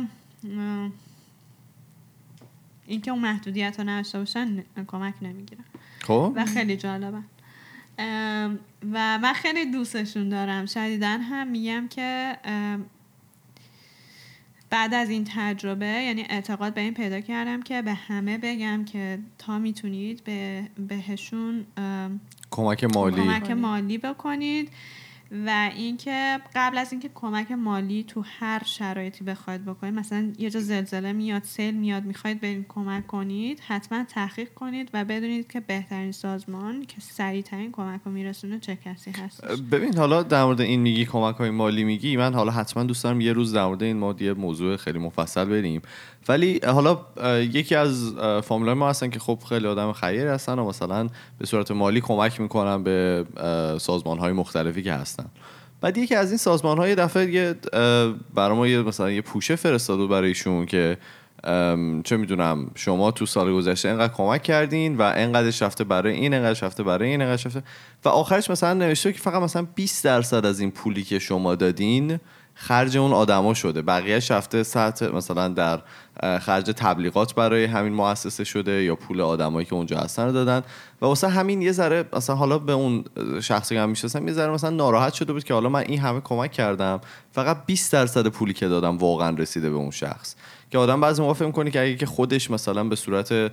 اینکه 2.88 3.12
اون 3.12 3.20
محدودیت 3.20 3.76
رو 3.80 3.90
نداشته 3.90 4.20
باشن 4.20 4.64
کمک 4.88 5.14
نمی‌گیرن 5.22 5.64
خب 6.02 6.34
و 6.36 6.46
خیلی 6.46 6.78
جالبه 6.78 7.18
و 8.92 9.20
من 9.20 9.34
خیلی 9.34 9.72
دوستشون 9.72 10.30
دارم 10.30 10.66
شدیدن 10.66 11.22
هم 11.22 11.48
میگم 11.48 11.88
که 11.88 12.38
بعد 14.70 14.94
از 14.94 15.10
این 15.10 15.28
تجربه 15.36 15.86
یعنی 15.86 16.26
اعتقاد 16.30 16.74
به 16.74 16.82
این 16.82 16.94
پیدا 16.94 17.20
کردم 17.20 17.62
که 17.62 17.82
به 17.82 17.94
همه 17.94 18.38
بگم 18.38 18.86
که 18.86 19.20
تا 19.38 19.60
می‌تونید 19.60 20.24
به 20.24 20.64
بهشون 20.88 21.66
کمک 22.52 22.84
مالی 22.84 23.22
کمک 23.22 23.52
مالی 23.52 23.98
بکنید 23.98 24.70
و 25.32 25.70
اینکه 25.76 26.40
قبل 26.56 26.78
از 26.78 26.92
اینکه 26.92 27.10
کمک 27.16 27.52
مالی 27.52 28.04
تو 28.04 28.24
هر 28.40 28.62
شرایطی 28.66 29.24
بخواید 29.24 29.66
بکنید 29.66 29.94
مثلا 29.94 30.34
یه 30.38 30.50
جا 30.50 30.60
زلزله 30.60 31.14
میاد 31.14 31.44
سیل 31.44 31.76
میاد 31.76 32.04
می‌خواید 32.04 32.42
برید 32.42 32.66
کمک 32.70 33.08
کنید 33.08 33.60
حتما 33.68 34.04
تحقیق 34.04 34.54
کنید 34.54 34.90
و 34.94 35.06
بدونید 35.06 35.52
که 35.52 35.60
بهترین 35.60 36.12
سازمان 36.12 36.86
که 36.86 37.02
سریعترین 37.02 37.72
کمک 37.72 38.02
رو 38.06 38.12
میرسونه 38.12 38.60
چه 38.60 38.78
کسی 38.86 39.12
هست. 39.12 39.46
ببین 39.72 39.98
حالا 39.98 40.24
در 40.24 40.44
مورد 40.44 40.62
این 40.62 40.80
میگی 40.80 41.06
کمک 41.06 41.36
های 41.36 41.50
مالی 41.50 41.84
میگی 41.84 42.18
من 42.18 42.34
حالا 42.34 42.52
حتما 42.52 42.84
دوست 42.84 43.04
دارم 43.04 43.22
یه 43.22 43.34
روز 43.34 43.54
در 43.54 43.66
مورد 43.66 43.84
این 43.84 43.98
ما 43.98 44.16
یه 44.20 44.34
موضوع 44.34 44.78
خیلی 44.78 45.00
مفصل 45.00 45.46
بریم. 45.46 45.82
ولی 46.30 46.60
حالا 46.66 47.00
یکی 47.40 47.76
از 47.76 48.14
فامیلای 48.44 48.76
ما 48.76 48.90
هستن 48.90 49.10
که 49.10 49.20
خب 49.20 49.40
خیلی 49.50 49.68
آدم 49.68 49.94
خیری 49.94 50.20
هستن 50.20 50.60
و 50.60 50.66
مثلا 50.68 51.10
به 51.38 51.46
صورت 51.46 51.72
مالی 51.72 52.02
کمک 52.02 52.42
می‌کنن 52.42 52.84
به 52.84 53.26
سازمان 53.80 54.18
های 54.18 54.34
مختلفی 54.34 54.84
که 54.84 54.94
هستن. 55.20 55.30
بعد 55.82 55.98
یکی 55.98 56.16
از 56.16 56.30
این 56.30 56.38
سازمان 56.38 56.78
های 56.78 56.96
دفعه 56.96 57.32
یه 57.32 57.56
برای 58.34 58.58
ما 58.58 58.68
یه 58.68 58.82
مثلا 58.82 59.12
یه 59.12 59.22
پوشه 59.22 59.56
فرستاد 59.56 59.98
بود 59.98 60.10
برایشون 60.10 60.66
که 60.66 60.98
چه 62.04 62.18
می‌دونم 62.18 62.72
شما 62.76 63.12
تو 63.12 63.26
سال 63.26 63.54
گذشته 63.54 63.90
اینقدر 63.90 64.14
کمک 64.14 64.44
کردین 64.44 64.98
و 64.98 65.02
اینقدرش 65.02 65.62
رفته 65.62 65.84
برای 65.84 66.14
این 66.14 66.34
اینقدرش 66.34 66.64
رفته 66.64 66.84
برای 66.84 67.10
این 67.10 67.22
اینقدرش 67.22 67.46
رفته. 67.46 67.64
و 68.06 68.10
آخرش 68.10 68.50
مثلا 68.50 68.74
نوشته 68.74 69.14
که 69.14 69.20
فقط 69.20 69.42
مثلا 69.42 69.68
20 69.76 70.04
درصد 70.04 70.46
از 70.46 70.60
این 70.60 70.72
پولی 70.72 71.04
که 71.04 71.20
شما 71.20 71.56
دادین 71.56 72.20
خرج 72.54 72.98
اون 72.98 73.14
آدما 73.14 73.54
شده. 73.54 73.82
بقیهش 73.82 74.32
رفته 74.32 74.64
سطح 74.64 75.08
مثلا 75.08 75.48
در 75.48 75.82
خرج 76.42 76.66
تبلیغات 76.66 77.36
برای 77.36 77.66
همین 77.66 77.94
مؤسسه 77.94 78.44
شده 78.44 78.84
یا 78.84 78.96
پول 78.96 79.22
آدمایی 79.22 79.66
که 79.66 79.74
اونجا 79.74 80.00
هستن 80.00 80.26
رو 80.26 80.32
دادن. 80.32 80.64
و 81.02 81.06
واسه 81.06 81.28
همین 81.28 81.62
یه 81.62 81.72
ذره 81.72 82.06
مثلا 82.14 82.36
حالا 82.36 82.60
به 82.60 82.74
اون 82.74 83.04
شخصی 83.42 83.76
که 83.76 83.82
هم 83.82 83.90
می‌شناسم 83.90 84.28
یه 84.28 84.34
ذره 84.34 84.52
مثلا 84.52 84.70
ناراحت 84.70 85.14
شده 85.14 85.34
بود 85.34 85.44
که 85.44 85.54
حالا 85.54 85.70
من 85.70 85.80
این 85.80 86.00
همه 86.00 86.22
کمک 86.22 86.52
کردم. 86.52 87.02
فقط 87.32 87.66
20 87.66 87.94
درصد 87.94 88.28
پولی 88.28 88.54
که 88.54 88.68
دادم 88.68 88.98
واقعا 88.98 89.36
رسیده 89.36 89.70
به 89.70 89.76
اون 89.76 89.92
شخص. 89.92 90.36
که 90.72 90.78
آدم 90.78 91.02
بعضی 91.02 91.22
موقع 91.22 91.34
فکر 91.34 91.46
می‌کنه 91.46 91.72
که 91.72 91.82
اگه 91.82 91.96
که 91.96 92.06
خودش 92.06 92.52
مثلا 92.52 92.84
به 92.84 92.96
صورت 92.96 93.52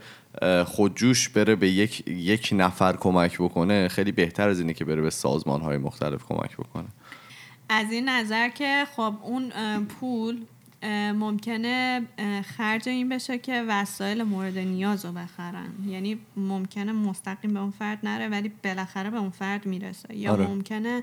خودجوش 0.66 1.28
بره 1.28 1.54
به 1.54 1.68
یک 1.68 2.08
یک 2.08 2.48
نفر 2.52 2.96
کمک 2.96 3.38
بکنه 3.38 3.88
خیلی 3.88 4.12
بهتر 4.12 4.48
از 4.48 4.60
اینه 4.60 4.74
که 4.74 4.84
بره 4.84 5.02
به 5.02 5.10
سازمان 5.10 5.60
های 5.60 5.78
مختلف 5.78 6.24
کمک 6.28 6.56
بکنه. 6.56 6.88
از 7.68 7.92
این 7.92 8.08
نظر 8.08 8.48
که 8.48 8.84
خب 8.96 9.14
اون 9.22 9.52
پول 10.00 10.40
ممکنه 11.12 12.02
خرج 12.56 12.88
این 12.88 13.08
بشه 13.08 13.38
که 13.38 13.64
وسایل 13.68 14.22
مورد 14.22 14.58
نیاز 14.58 15.04
رو 15.04 15.12
بخرن. 15.12 15.70
یعنی 15.86 16.18
ممکنه 16.36 16.92
مستقیم 16.92 17.54
به 17.54 17.60
اون 17.60 17.70
فرد 17.70 17.98
نره 18.02 18.28
ولی 18.28 18.52
بالاخره 18.64 19.10
به 19.10 19.18
اون 19.18 19.30
فرد 19.30 19.66
می‌رسه. 19.66 20.16
یا 20.16 20.32
آره. 20.32 20.46
ممکنه 20.46 21.02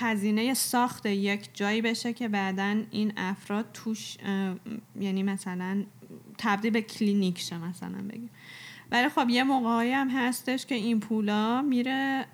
هزینه 0.00 0.54
ساخت 0.54 1.06
یک 1.06 1.48
جایی 1.54 1.82
بشه 1.82 2.12
که 2.12 2.28
بعدا 2.28 2.82
این 2.90 3.12
افراد 3.16 3.66
توش 3.74 4.16
یعنی 5.00 5.22
مثلا 5.22 5.84
تبدیل 6.38 6.70
به 6.70 6.82
کلینیک 6.82 7.38
شه 7.38 7.58
مثلا 7.58 7.98
بگیم. 8.08 8.30
ولی 8.92 9.08
خب 9.08 9.26
یه 9.28 9.44
موقعی 9.44 9.90
هم 9.90 10.08
هستش 10.08 10.66
که 10.66 10.74
این 10.74 11.00
پولا 11.00 11.62
میره 11.62 12.24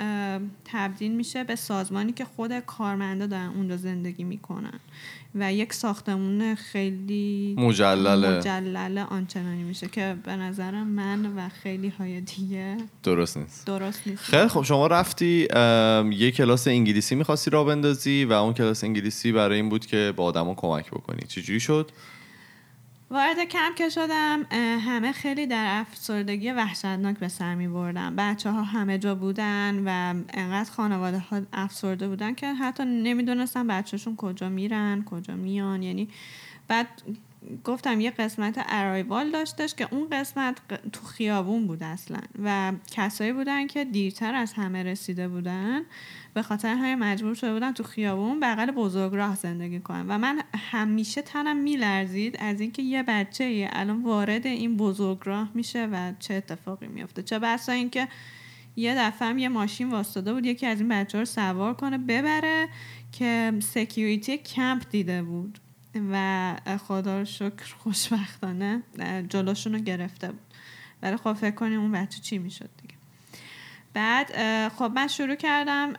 تبدیل 0.65 1.13
میشه 1.13 1.45
به 1.45 1.57
سازمانی 1.57 2.13
که 2.13 2.25
خود 2.25 2.59
کارمندا 2.59 3.27
دارن 3.27 3.53
اونجا 3.57 3.77
زندگی 3.77 4.25
می‌کنن. 4.25 4.81
و 5.35 5.53
یک 5.53 5.73
ساختمون 5.73 6.55
خیلی 6.55 7.55
مجلله. 7.59 8.39
مجلل 8.39 8.99
آنچنانی 8.99 9.63
میشه 9.63 9.89
که 9.89 10.17
به 10.25 10.37
نظرم 10.37 10.87
من 10.87 11.27
و 11.37 11.49
خیلی 11.49 11.89
های 11.89 12.21
دیگه 12.21 12.77
درست 13.03 13.37
نیست. 13.37 13.67
درست 13.67 14.03
نیست. 14.07 14.23
خیلی 14.23 14.49
خب 14.49 14.63
شما 14.63 14.87
رفتی 14.87 15.49
یه 16.11 16.31
کلاس 16.31 16.69
انگلیسی 16.69 17.15
می‌خواستی 17.15 17.51
را 17.51 17.65
بندازی 17.65 18.25
و 18.25 18.33
اون 18.33 18.55
کلاس 18.55 18.85
انگلیسی 18.85 19.33
برای 19.33 19.57
این 19.57 19.69
بود 19.69 19.87
که 19.87 20.13
با 20.17 20.25
آدما 20.25 20.55
کمک 20.55 20.91
بکنی. 20.91 21.27
چجوری 21.29 21.61
شد؟ 21.61 21.91
وارد 23.11 23.45
کمپ 23.45 23.75
که 23.75 23.89
شدم 23.89 24.47
همه 24.81 25.13
خیلی 25.13 25.47
در 25.47 25.81
افسردگی 25.81 26.51
وحشتناک 26.51 27.19
به 27.19 27.29
سر 27.29 27.55
می 27.55 27.69
بردن. 27.69 28.17
بچه 28.17 28.51
ها 28.51 28.63
همه 28.63 28.99
جا 28.99 29.15
بودن 29.15 29.83
و 29.87 30.15
انقدر 30.35 30.71
خانواده 30.71 31.19
ها 31.19 31.41
افسرده 31.53 32.09
بودن 32.09 32.35
که 32.35 32.55
حتی 32.55 32.85
نمی‌دونستن 32.85 33.67
بچهشون 33.67 34.17
کجا 34.17 34.49
میرن 34.49 35.05
کجا 35.05 35.35
میان. 35.35 35.83
یعنی 35.83 36.09
بعد 36.69 36.89
گفتم 37.65 38.00
یه 38.00 38.11
قسمت 38.11 38.65
ارایوال 38.69 39.31
داشتش 39.31 39.75
که 39.75 39.88
اون 39.91 40.09
قسمت 40.11 40.57
تو 40.93 41.07
خیابون 41.07 41.67
بود 41.67 41.83
اصلا. 41.83 42.21
و 42.45 42.73
کسایی 42.91 43.33
بودن 43.33 43.67
که 43.67 43.85
دیرتر 43.85 44.35
از 44.35 44.53
همه 44.53 44.83
رسیده 44.83 45.29
بودن 45.29 45.83
به 46.35 46.43
خاطر 46.43 46.69
همین 46.69 46.95
مجبور 46.95 47.35
شده 47.35 47.53
بودن 47.53 47.73
تو 47.73 47.83
خیابون 47.83 48.41
بغل 48.41 48.71
بزرگراه 48.71 49.35
زندگی 49.35 49.81
کنن. 49.81 50.07
و 50.09 50.19
من 50.19 50.43
همیشه 50.71 51.23
تنم 51.23 51.57
میلرزید 51.57 52.37
از 52.38 52.61
اینکه 52.61 52.83
یه 52.83 53.03
بچه 53.03 53.69
الان 53.73 54.03
وارد 54.03 54.47
این 54.47 54.76
بزرگراه 54.76 55.50
میشه 55.55 55.87
و 55.93 56.12
چه 56.19 56.35
اتفاقی 56.35 56.87
میفته 56.87 57.23
چه 57.23 57.38
بسا 57.38 57.73
اینکه 57.73 58.09
یه 58.76 58.95
دفعه 58.99 59.29
هم 59.29 59.38
یه 59.38 59.49
ماشین 59.49 59.91
واسطه 59.91 60.33
بود 60.33 60.47
یکی 60.47 60.67
از 60.67 60.81
این 60.81 60.88
بچه 60.88 61.19
رو 61.19 61.25
سوار 61.25 61.75
کنه 61.75 61.99
ببره 61.99 62.69
که 63.12 63.53
سکیوریتی 63.61 64.38
کمپ 64.38 64.83
دیده 64.91 65.23
بود. 65.23 65.59
و 66.12 66.57
خدا 66.88 67.19
رو 67.19 67.25
شکر 67.25 67.75
خوشبختانه 67.79 68.83
جلوشون 69.29 69.73
رو 69.73 69.79
گرفته 69.79 70.26
بود. 70.29 70.41
ولی 71.03 71.17
خب 71.17 71.33
فکر 71.33 71.55
کنیم 71.55 71.81
اون 71.81 71.93
بچه 71.93 72.21
چی 72.21 72.38
می‌شد 72.38 72.71
دیگه؟ 72.83 72.95
بعد 73.93 74.29
خب 74.69 74.93
من 74.95 75.09
شروع 75.09 75.35
کردم 75.35 75.93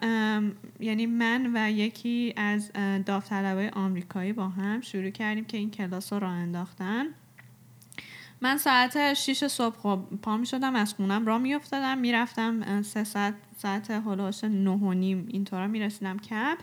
یعنی 0.80 1.06
من 1.06 1.52
و 1.54 1.72
یکی 1.72 2.34
از 2.38 2.72
داوطلبای 3.06 3.70
آمریکایی 3.70 4.34
با 4.34 4.50
هم 4.50 4.82
شروع 4.82 5.10
کردیم 5.10 5.46
که 5.46 5.58
این 5.58 5.72
کلاس 5.72 6.14
رو 6.14 6.20
راه 6.20 6.32
انداختن. 6.32 7.06
من 8.42 8.58
ساعت 8.58 9.14
6 9.14 9.48
صبح 9.48 9.78
خب 9.78 10.00
پا 10.22 10.38
می 10.38 10.46
شدم 10.46 10.76
از 10.76 10.94
خونم 10.94 11.26
را 11.26 11.38
می 11.38 11.54
افتادم 11.54 11.98
می 11.98 12.12
رفتم 12.12 12.82
سه 12.82 13.04
ساعت 13.04 13.34
ساعت 13.58 13.92
هلوش 13.92 14.44
نه 14.44 14.70
و 14.70 14.94
نیم 14.94 15.26
اینطورا 15.30 15.68
می 15.68 15.80
رسیدم 15.80 16.18
کپ 16.20 16.58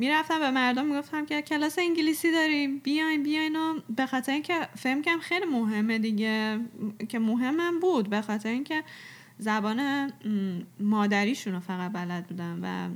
می 0.00 0.10
رفتم 0.10 0.38
به 0.38 0.50
مردم 0.50 0.86
می 0.86 0.98
گفتم 0.98 1.26
که 1.26 1.42
کلاس 1.42 1.78
انگلیسی 1.78 2.32
داریم 2.32 2.78
بیاین 2.78 3.22
بیاین 3.22 3.56
و 3.56 3.80
به 3.96 4.06
خاطر 4.06 4.32
اینکه 4.32 4.68
فهم 4.76 5.02
کردم 5.02 5.20
خیلی 5.20 5.46
مهمه 5.46 5.98
دیگه. 5.98 6.60
که 7.08 7.18
مهمم 7.18 7.80
بود 7.80 8.10
به 8.10 8.20
خاطر 8.20 8.48
اینکه 8.48 8.82
زبان 9.38 10.10
مادریشون 10.80 11.52
رو 11.52 11.60
فقط 11.60 11.92
بلد 11.92 12.26
بودن 12.26 12.58
و 12.62 12.88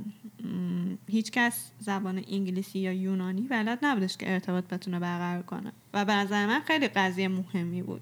م، 0.47 0.97
هیچ 1.07 1.31
کس 1.31 1.71
زبان 1.79 2.23
انگلیسی 2.31 2.79
یا 2.79 2.93
یونانی 2.93 3.41
بلد 3.41 3.79
نبودش 3.81 4.17
که 4.17 4.33
ارتباط 4.33 4.63
بتونه 4.63 4.99
برقرار 4.99 5.43
کنه. 5.43 5.71
و 5.93 6.05
به 6.05 6.13
نظر 6.13 6.45
من 6.45 6.59
خیلی 6.59 6.87
قضیه 6.87 7.27
مهمی 7.27 7.81
بود 7.81 8.01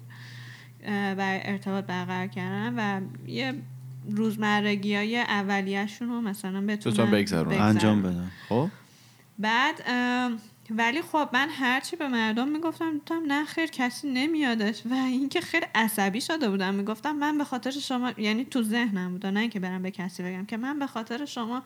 برای 0.86 1.40
ارتباط 1.44 1.84
برقرار 1.84 2.26
کردن 2.26 2.74
و 2.76 3.00
یه 3.30 3.54
روزمرگی 4.10 4.94
های 4.94 5.18
اولیهشون 5.18 6.08
رو 6.08 6.20
مثلا 6.20 6.66
بتونن. 6.66 6.96
انجام 7.62 8.02
بدن. 8.02 8.30
خب؟ 8.48 8.68
بعد 9.38 9.84
ولی 10.70 11.02
خب 11.02 11.28
من 11.32 11.48
هرچی 11.48 11.96
به 11.96 12.08
مردم 12.08 12.48
می‌گفتم 12.48 12.92
دیدم 12.92 13.22
نه 13.26 13.44
خیر 13.44 13.66
کسی 13.66 14.12
نمیادش. 14.12 14.82
و 14.90 14.94
اینکه 14.94 15.40
خیلی 15.40 15.66
عصبی 15.74 16.20
شده 16.20 16.48
بودم. 16.48 16.74
می‌گفتم 16.74 17.12
من 17.16 17.38
به 17.38 17.44
خاطر 17.44 17.70
شما 17.70 18.12
یعنی 18.18 18.44
تو 18.44 18.62
ذهنم 18.62 19.12
بود. 19.12 19.26
نه 19.26 19.40
اینکه 19.40 19.60
برم 19.60 19.82
به 19.82 19.90
کسی 19.90 20.22
بگم 20.22 20.46
که 20.46 20.56
من 20.56 20.78
به 20.78 20.86
خاطر 20.86 21.24
شما 21.24 21.62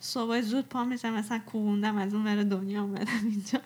صبح 0.00 0.40
زود 0.40 0.68
پا 0.68 0.84
میشم 0.84 1.12
مثلا 1.12 1.38
کووندم 1.38 1.96
از 1.96 2.14
اون 2.14 2.26
ور 2.26 2.42
دنیا 2.42 2.82
اومدم 2.82 3.20
اینجا. 3.22 3.60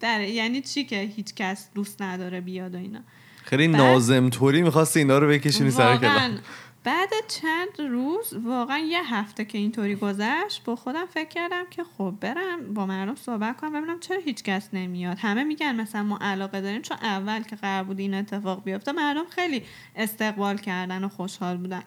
در 0.00 0.20
یعنی 0.20 0.60
چی 0.60 0.84
که 0.84 1.00
هیچ 1.00 1.34
کس 1.34 1.68
دوست 1.74 2.02
نداره 2.02 2.40
بیاد 2.40 2.74
و 2.74 2.78
اینا. 2.78 3.00
خیلی 3.44 3.68
نازم 3.68 4.30
طوری 4.30 4.62
می‌خواستی 4.62 4.98
اینا 4.98 5.18
رو 5.18 5.28
بکشونی 5.28 5.70
سر 5.70 5.92
واقعا. 5.92 6.38
بعد 6.84 7.10
چند 7.28 7.80
روز 7.80 8.34
واقعا 8.34 8.78
یه 8.78 9.14
هفته 9.14 9.44
که 9.44 9.58
اینطوری 9.58 9.94
گذشت 9.94 10.64
با 10.64 10.76
خودم 10.76 11.06
فکر 11.06 11.28
کردم 11.28 11.64
که 11.70 11.84
خب 11.84 12.14
برم 12.20 12.74
با 12.74 12.86
مردم 12.86 13.14
صحبت 13.14 13.56
کنم 13.56 13.72
ببینم 13.72 14.00
چرا 14.00 14.20
هیچ 14.20 14.42
کس 14.42 14.68
نمیاد. 14.72 15.18
همه 15.18 15.44
میگن 15.44 15.80
مثلا 15.80 16.02
ما 16.02 16.18
علاقه 16.20 16.60
داریم 16.60 16.82
چون 16.82 16.96
اول 17.02 17.42
که 17.42 17.56
قرار 17.56 17.84
بود 17.84 17.98
این 17.98 18.14
اتفاق 18.14 18.64
بیفته 18.64 18.92
مردم 18.92 19.24
خیلی 19.24 19.62
استقبال 19.96 20.58
کردن 20.58 21.04
و 21.04 21.08
خوشحال 21.08 21.56
بودن. 21.56 21.82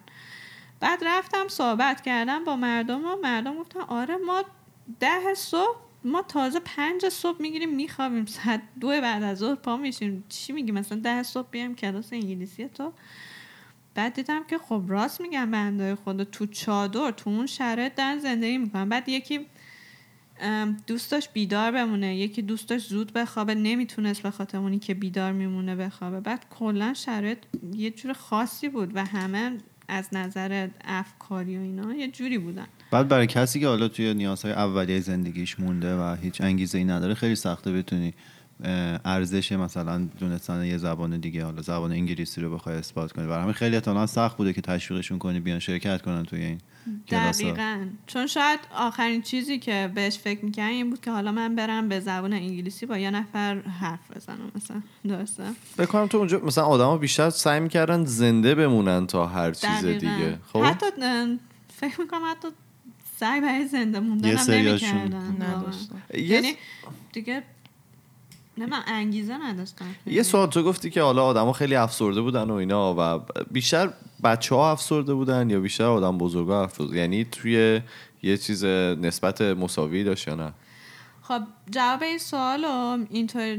بعد 0.80 0.98
رفتم 1.04 1.48
صحبت 1.48 2.00
کردم 2.00 2.44
با 2.44 2.56
مردم 2.56 3.04
و 3.04 3.16
مردم 3.22 3.56
گفتن 3.56 3.80
آره 3.80 4.16
ما 4.16 4.42
ده 5.00 5.34
صبح 5.34 5.76
ما 6.04 6.22
تازه 6.22 6.60
پنج 6.60 7.08
صبح 7.08 7.42
می‌گیریم 7.42 7.74
میخوابیم. 7.74 8.26
ساعت 8.26 8.62
دو 8.80 8.88
بعد 8.88 9.22
از 9.22 9.38
ظهر 9.38 9.54
پا 9.54 9.76
میشیم. 9.76 10.24
چی 10.28 10.52
میگی؟ 10.52 10.72
مثلا 10.72 10.98
ده 10.98 11.22
صبح 11.22 11.48
بیایم 11.50 11.74
کلاس 11.74 12.12
انگلیسی 12.12 12.68
تو؟ 12.68 12.92
بعد 13.96 14.14
دیدم 14.14 14.44
که 14.50 14.58
خب 14.58 14.82
راست 14.88 15.20
میگن 15.20 15.50
بنده 15.50 15.94
خدا 15.94 16.24
تو 16.24 16.46
چادر 16.46 17.10
تو 17.10 17.30
اون 17.30 17.46
شرایط 17.46 17.94
دارن 17.94 18.18
زندگی 18.18 18.58
می‌کنن. 18.58 18.88
بعد 18.88 19.08
یکی 19.08 19.40
دوست 20.86 21.10
داشت 21.10 21.32
بیدار 21.32 21.72
بمونه 21.72 22.16
یکی 22.16 22.42
دوست 22.42 22.68
داشت 22.68 22.88
زود 22.88 23.12
بخوابه 23.12 23.54
نمی‌تونست 23.54 24.22
به 24.22 24.30
خاطر 24.30 24.58
اونی 24.58 24.78
که 24.78 24.94
بیدار 24.94 25.32
میمونه 25.32 25.76
بخوابه. 25.76 26.20
بعد 26.20 26.46
کلا 26.50 26.94
شرایط 26.94 27.38
یه 27.72 27.90
جور 27.90 28.12
خاصی 28.12 28.68
بود 28.68 28.96
و 28.96 29.04
همه 29.04 29.58
از 29.88 30.08
نظر 30.12 30.68
افکاری 30.84 31.58
و 31.58 31.60
اینا 31.60 31.94
یه 31.94 32.08
جوری 32.08 32.38
بودن. 32.38 32.66
بعد 32.90 33.08
برای 33.08 33.26
کسی 33.26 33.60
که 33.60 33.66
حالا 33.66 33.88
توی 33.88 34.14
نیازهای 34.14 34.54
اولیه 34.54 35.00
زندگیش 35.00 35.60
مونده 35.60 35.96
و 35.96 36.14
هیچ 36.14 36.40
انگیزه 36.40 36.78
ای 36.78 36.84
نداره 36.84 37.14
خیلی 37.14 37.34
سخته 37.34 37.72
بتونی 37.72 38.14
ارزش 38.64 39.52
مثلا 39.52 40.08
دونستن 40.18 40.64
یه 40.64 40.78
زبان 40.78 41.20
دیگه 41.20 41.44
حالا 41.44 41.62
زبان 41.62 41.92
انگلیسی 41.92 42.40
رو 42.40 42.54
بخوای 42.54 42.76
اثبات 42.76 43.12
کنی. 43.12 43.26
برای 43.26 43.42
همین 43.42 43.54
خیلی 43.54 43.76
احتمالاً 43.76 44.06
سخت 44.06 44.36
بوده 44.36 44.52
که 44.52 44.60
تشویقشون 44.60 45.18
کنی 45.18 45.40
بیان 45.40 45.58
شرکت 45.58 46.02
کنن 46.02 46.22
توی 46.24 46.42
این 46.42 46.60
کلاس 47.08 47.40
دقیقا. 47.40 47.86
چون 48.06 48.26
شاید 48.26 48.60
آخرین 48.76 49.22
چیزی 49.22 49.58
که 49.58 49.90
بهش 49.94 50.18
فکر 50.18 50.44
می‌کنم 50.44 50.68
این 50.68 50.90
بود 50.90 51.00
که 51.00 51.10
حالا 51.10 51.32
من 51.32 51.54
برم 51.54 51.88
به 51.88 52.00
زبان 52.00 52.32
انگلیسی 52.32 52.86
با 52.86 52.98
یه 52.98 53.10
نفر 53.10 53.60
حرف 53.60 54.16
بزنم 54.16 54.52
مثلا. 54.54 54.82
درسته؟ 55.08 55.44
بکنم 55.78 56.06
تو 56.06 56.18
اونجا 56.18 56.40
مثلا 56.40 56.64
آدما 56.64 56.98
بیشتر 56.98 57.30
سعی 57.30 57.60
می‌کردن 57.60 58.04
زنده 58.04 58.54
بمونن 58.54 59.06
تا 59.06 59.26
هر 59.26 59.52
چیز 59.52 59.70
دقیقاً. 59.70 59.98
دیگه. 59.98 60.38
خب؟ 60.52 60.62
حتی 60.64 60.86
فکر 61.76 62.00
می‌کنم 62.00 62.22
حتی 62.30 62.48
سعی 63.16 63.40
برای 63.40 63.68
زنده 63.68 64.00
موندن 64.00 64.28
یه 64.28 64.38
هم 64.38 64.50
نمی‌کردن. 64.50 65.64
یعنی 66.14 66.54
دیگه 67.12 67.42
نه 68.58 68.66
من 68.66 68.82
انگیزه 68.86 69.36
نداشتم 69.36 69.84
یه 70.06 70.22
سوال 70.22 70.48
تو 70.48 70.62
گفتی 70.62 70.90
که 70.90 71.02
حالا 71.02 71.24
آدما 71.24 71.52
خیلی 71.52 71.74
افسرده 71.74 72.20
بودن 72.20 72.50
و 72.50 72.52
اینا 72.52 72.94
و 72.98 73.20
بیشتر 73.50 73.92
بچه 74.24 74.54
ها 74.54 74.72
افسرده 74.72 75.14
بودن 75.14 75.50
یا 75.50 75.60
بیشتر 75.60 75.84
آدم 75.84 76.18
بزرگا 76.18 76.62
افسرده 76.62 76.96
یعنی 76.96 77.24
توی 77.24 77.80
یه 78.22 78.36
چیز 78.36 78.64
نسبت 78.64 79.42
مساوی 79.42 80.04
داشت 80.04 80.28
یا 80.28 80.34
نه؟ 80.34 80.52
خب 81.22 81.42
جواب 81.70 82.02
این 82.02 82.18
سوال 82.18 82.64
رو 82.64 82.98
اینطور 83.10 83.58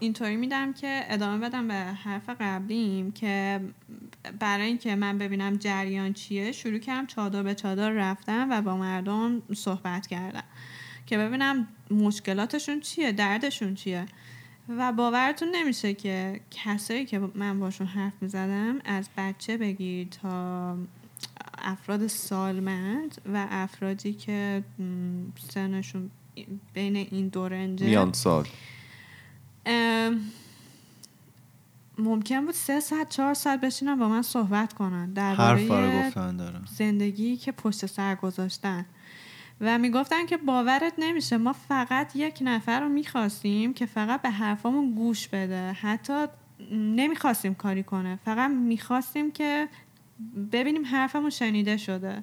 اینطوری 0.00 0.36
میدم 0.36 0.72
که 0.72 1.04
ادامه 1.08 1.48
بدم 1.48 1.68
به 1.68 1.74
حرف 1.74 2.30
قبلیم 2.40 3.12
که 3.12 3.60
برای 4.40 4.66
اینکه 4.66 4.96
من 4.96 5.18
ببینم 5.18 5.56
جریان 5.56 6.12
چیه 6.12 6.52
شروع 6.52 6.78
کردم 6.78 7.06
چادر 7.06 7.42
به 7.42 7.54
چادر 7.54 7.90
رفتم 7.90 8.48
و 8.50 8.62
با 8.62 8.76
مردم 8.76 9.42
صحبت 9.54 10.06
کردم 10.06 10.44
که 11.06 11.18
ببینم 11.18 11.68
مشکلاتشون 11.90 12.80
چیه؟ 12.80 13.12
دردشون 13.12 13.74
چیه؟ 13.74 14.06
و 14.68 14.92
باورتون 14.92 15.48
نمیشه 15.54 15.94
که 15.94 16.40
کسایی 16.50 17.04
که 17.04 17.18
من 17.34 17.60
باشون 17.60 17.86
حرف 17.86 18.12
می‌زدم 18.20 18.78
از 18.84 19.08
بچه 19.16 19.56
بگیر 19.56 20.08
تا 20.08 20.76
افراد 21.58 22.06
سالمند 22.06 23.20
و 23.32 23.46
افرادی 23.50 24.12
که 24.12 24.64
سنشون 25.48 26.10
بین 26.74 26.96
این 26.96 27.28
دو 27.28 27.48
رنجه 27.48 27.86
میان 27.86 28.12
سال. 28.12 28.46
ام، 29.66 30.20
ممکن 31.98 32.44
بود 32.46 32.54
سه 32.54 32.80
ساعت 32.80 33.08
چهار 33.08 33.34
ساعت 33.34 33.60
بشینن 33.60 33.98
با 33.98 34.08
من 34.08 34.22
صحبت 34.22 34.72
کنن. 34.72 35.12
حرف 35.16 35.36
برای 35.38 35.68
درباره 35.68 36.08
گفتن 36.08 36.36
دارم. 36.36 36.64
زندگی 36.78 37.36
که 37.36 37.52
پشت 37.52 37.86
سر 37.86 38.14
گذاشتن. 38.14 38.86
و 39.60 39.78
می‌گفتن 39.78 40.26
که 40.26 40.36
باورت 40.36 40.92
نمیشه 40.98 41.36
ما 41.36 41.52
فقط 41.52 42.16
یک 42.16 42.38
نفر 42.40 42.80
رو 42.80 42.88
می‌خواستیم 42.88 43.74
که 43.74 43.86
فقط 43.86 44.22
به 44.22 44.30
حرفامون 44.30 44.94
گوش 44.94 45.28
بده. 45.28 45.72
حتی 45.72 46.26
نمی‌خواستیم 46.72 47.54
کاری 47.54 47.82
کنه. 47.82 48.18
فقط 48.24 48.50
می‌خواستیم 48.50 49.32
که 49.32 49.68
ببینیم 50.52 50.84
حرفمون 50.84 51.30
شنیده 51.30 51.76
شده. 51.76 52.22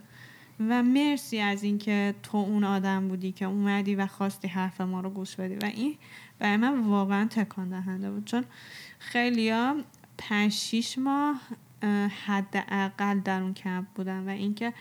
و 0.59 0.83
مرسی 0.83 1.39
از 1.39 1.63
اینکه 1.63 2.15
تو 2.23 2.37
اون 2.37 2.63
آدم 2.63 3.07
بودی 3.07 3.31
که 3.31 3.45
اومدی 3.45 3.95
و 3.95 4.07
خواستی 4.07 4.47
حرف 4.47 4.81
ما 4.81 5.01
رو 5.01 5.09
گوش 5.09 5.35
بدی. 5.35 5.55
و 5.55 5.65
این 5.65 5.97
برای 6.39 6.57
من 6.57 6.79
واقعا 6.79 7.25
تکان 7.25 7.69
دهنده 7.69 8.11
بود. 8.11 8.25
چون 8.25 8.43
خیلیا 8.99 9.75
پنج 10.17 10.51
شیش 10.51 10.97
ماه 10.97 11.41
اه، 11.81 12.07
حداقل 12.07 13.19
در 13.19 13.41
اون 13.41 13.53
کمپ 13.53 13.85
بودن. 13.95 14.25
و 14.25 14.29
اینکه 14.29 14.73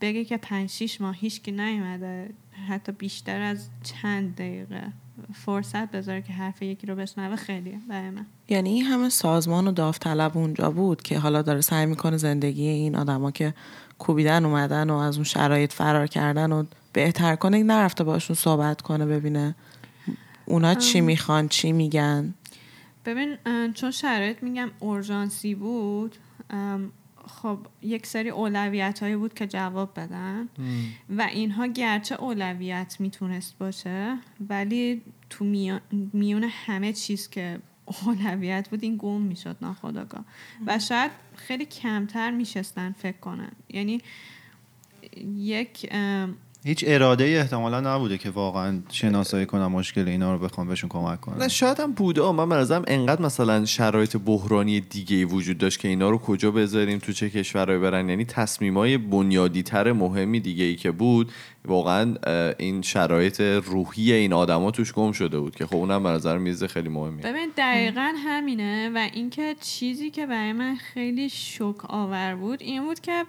بگه 0.00 0.24
که 0.24 0.36
پنج 0.36 0.70
شیش 0.70 1.00
ماه 1.00 1.16
هیچکی 1.16 1.52
نیومده. 1.52 2.30
حتی 2.68 2.92
بیشتر 2.92 3.40
از 3.40 3.68
چند 3.82 4.34
دقیقه. 4.34 4.82
فرصت 5.34 5.90
بذاره 5.90 6.22
که 6.22 6.32
حرف 6.32 6.62
یکی 6.62 6.86
رو 6.86 6.94
بشنوه. 6.94 7.36
خیلیه. 7.36 7.78
برای 7.88 8.10
من. 8.10 8.26
یعنی 8.48 8.70
این 8.70 8.84
همه 8.84 9.08
سازمان 9.08 9.68
و 9.68 9.72
داوطلب 9.72 10.36
اونجا 10.36 10.70
بود 10.70 11.02
که 11.02 11.18
حالا 11.18 11.42
داره 11.42 11.60
سعی 11.60 11.86
می‌کنه 11.86 12.16
زندگی 12.16 12.68
این 12.68 12.96
آدما 12.96 13.30
که 13.30 13.54
کوبیدن 13.98 14.44
اومدن 14.44 14.90
و 14.90 14.94
از 14.94 15.14
اون 15.14 15.24
شرایط 15.24 15.72
فرار 15.72 16.06
کردن 16.06 16.52
و 16.52 16.64
بهتر 16.92 17.36
کنه 17.36 17.62
نرفته 17.62 18.04
باشون 18.04 18.36
صحبت 18.36 18.82
کنه 18.82 19.06
ببینه 19.06 19.54
اونا 20.44 20.74
چی 20.74 21.00
می‌خوان 21.00 21.48
چی 21.48 21.72
میگن. 21.72 22.34
ببین 23.04 23.36
چون 23.74 23.90
شرایط 23.90 24.42
میگم 24.42 24.70
اورژانسی 24.78 25.54
بود 25.54 26.16
خب 27.28 27.58
یک 27.82 28.06
سری 28.06 28.30
اولویت 28.30 29.02
هایی 29.02 29.16
بود 29.16 29.34
که 29.34 29.46
جواب 29.46 30.00
بدن. 30.00 30.48
و 31.16 31.22
اینها 31.22 31.66
گرچه 31.66 32.14
اولویت 32.14 32.96
می‌تونست 33.00 33.58
باشه 33.58 34.18
ولی 34.48 35.02
تو 35.30 35.44
میون 36.12 36.44
همه 36.44 36.92
چیز 36.92 37.30
که 37.30 37.58
اولویت 38.04 38.68
بود 38.68 38.82
این 38.82 38.96
گم 38.96 39.20
می‌شد 39.20 39.56
ناخداگاه 39.60 40.24
و 40.66 40.78
شاید 40.78 41.10
خیلی 41.36 41.64
کمتر 41.64 42.30
میشستن 42.30 42.92
فکر 42.92 43.16
کنن. 43.16 43.52
یعنی 43.68 44.00
یک 45.36 45.92
هیچ 46.64 46.84
اراده 46.86 47.24
ای 47.24 47.36
احتمالا 47.38 47.80
نبوده 47.80 48.18
که 48.18 48.30
واقعا 48.30 48.80
شناسایی 48.90 49.46
کنم 49.46 49.72
مشکل 49.72 50.08
اینا 50.08 50.32
رو 50.32 50.38
بخوام 50.38 50.68
بهشون 50.68 50.88
کمک 50.90 51.10
نه 51.10 51.16
کنم 51.16 51.48
شاید 51.48 51.80
هم 51.80 51.92
بوده. 51.92 52.22
آه، 52.22 52.32
من 52.32 52.48
برازم 52.48 52.82
انقدر 52.86 53.22
مثلا 53.22 53.64
شرایط 53.64 54.16
بحرانی 54.16 54.80
دیگه 54.80 55.16
ای 55.16 55.24
وجود 55.24 55.58
داشت 55.58 55.80
که 55.80 55.88
اینا 55.88 56.10
رو 56.10 56.18
کجا 56.18 56.50
بذاریم 56.50 56.98
تو 56.98 57.12
چه 57.12 57.30
کشورهایی 57.30 57.80
برن. 57.80 58.08
یعنی 58.08 58.24
تصمیمای 58.24 58.98
بنیادی 58.98 59.62
تر 59.62 59.92
مهمی 59.92 60.40
دیگه 60.40 60.64
ای 60.64 60.76
که 60.76 60.90
بود 60.90 61.32
واقعا 61.64 62.14
این 62.58 62.82
شرایط 62.82 63.40
روحی 63.40 64.12
این 64.12 64.32
آدما 64.32 64.70
توش 64.70 64.92
گم 64.92 65.12
شده 65.12 65.38
بود 65.38 65.56
که 65.56 65.66
خب 65.66 65.76
اونم 65.76 66.02
به 66.02 66.08
نظر 66.08 66.38
میزه 66.38 66.68
خیلی 66.68 66.88
مهمیه. 66.88 67.22
ببین 67.24 67.50
دقیقا 67.56 68.12
همینه. 68.24 68.90
و 68.94 69.08
اینکه 69.12 69.54
چیزی 69.60 70.10
که 70.10 70.26
برای 70.26 70.52
من 70.52 70.76
خیلی 70.76 71.28
شوک 71.28 71.84
آور 71.90 72.34
بود 72.34 72.62
این 72.62 72.84
بود 72.84 73.00
که 73.00 73.24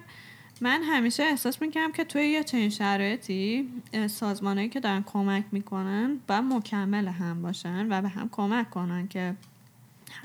من 0.60 0.82
همیشه 0.82 1.22
احساس 1.22 1.62
می‌کنم 1.62 1.92
که 1.92 2.04
توی 2.04 2.26
یه 2.26 2.44
چنین 2.44 2.70
شرایطی 2.70 3.68
سازمانهایی 4.06 4.68
که 4.68 4.80
دارن 4.80 5.02
کمک 5.02 5.44
می‌کنن 5.52 6.18
باید 6.28 6.44
مکمل 6.44 7.08
هم 7.08 7.42
باشن 7.42 7.92
و 7.92 8.02
به 8.02 8.08
هم 8.08 8.28
کمک 8.28 8.70
کنن 8.70 9.08
که 9.08 9.34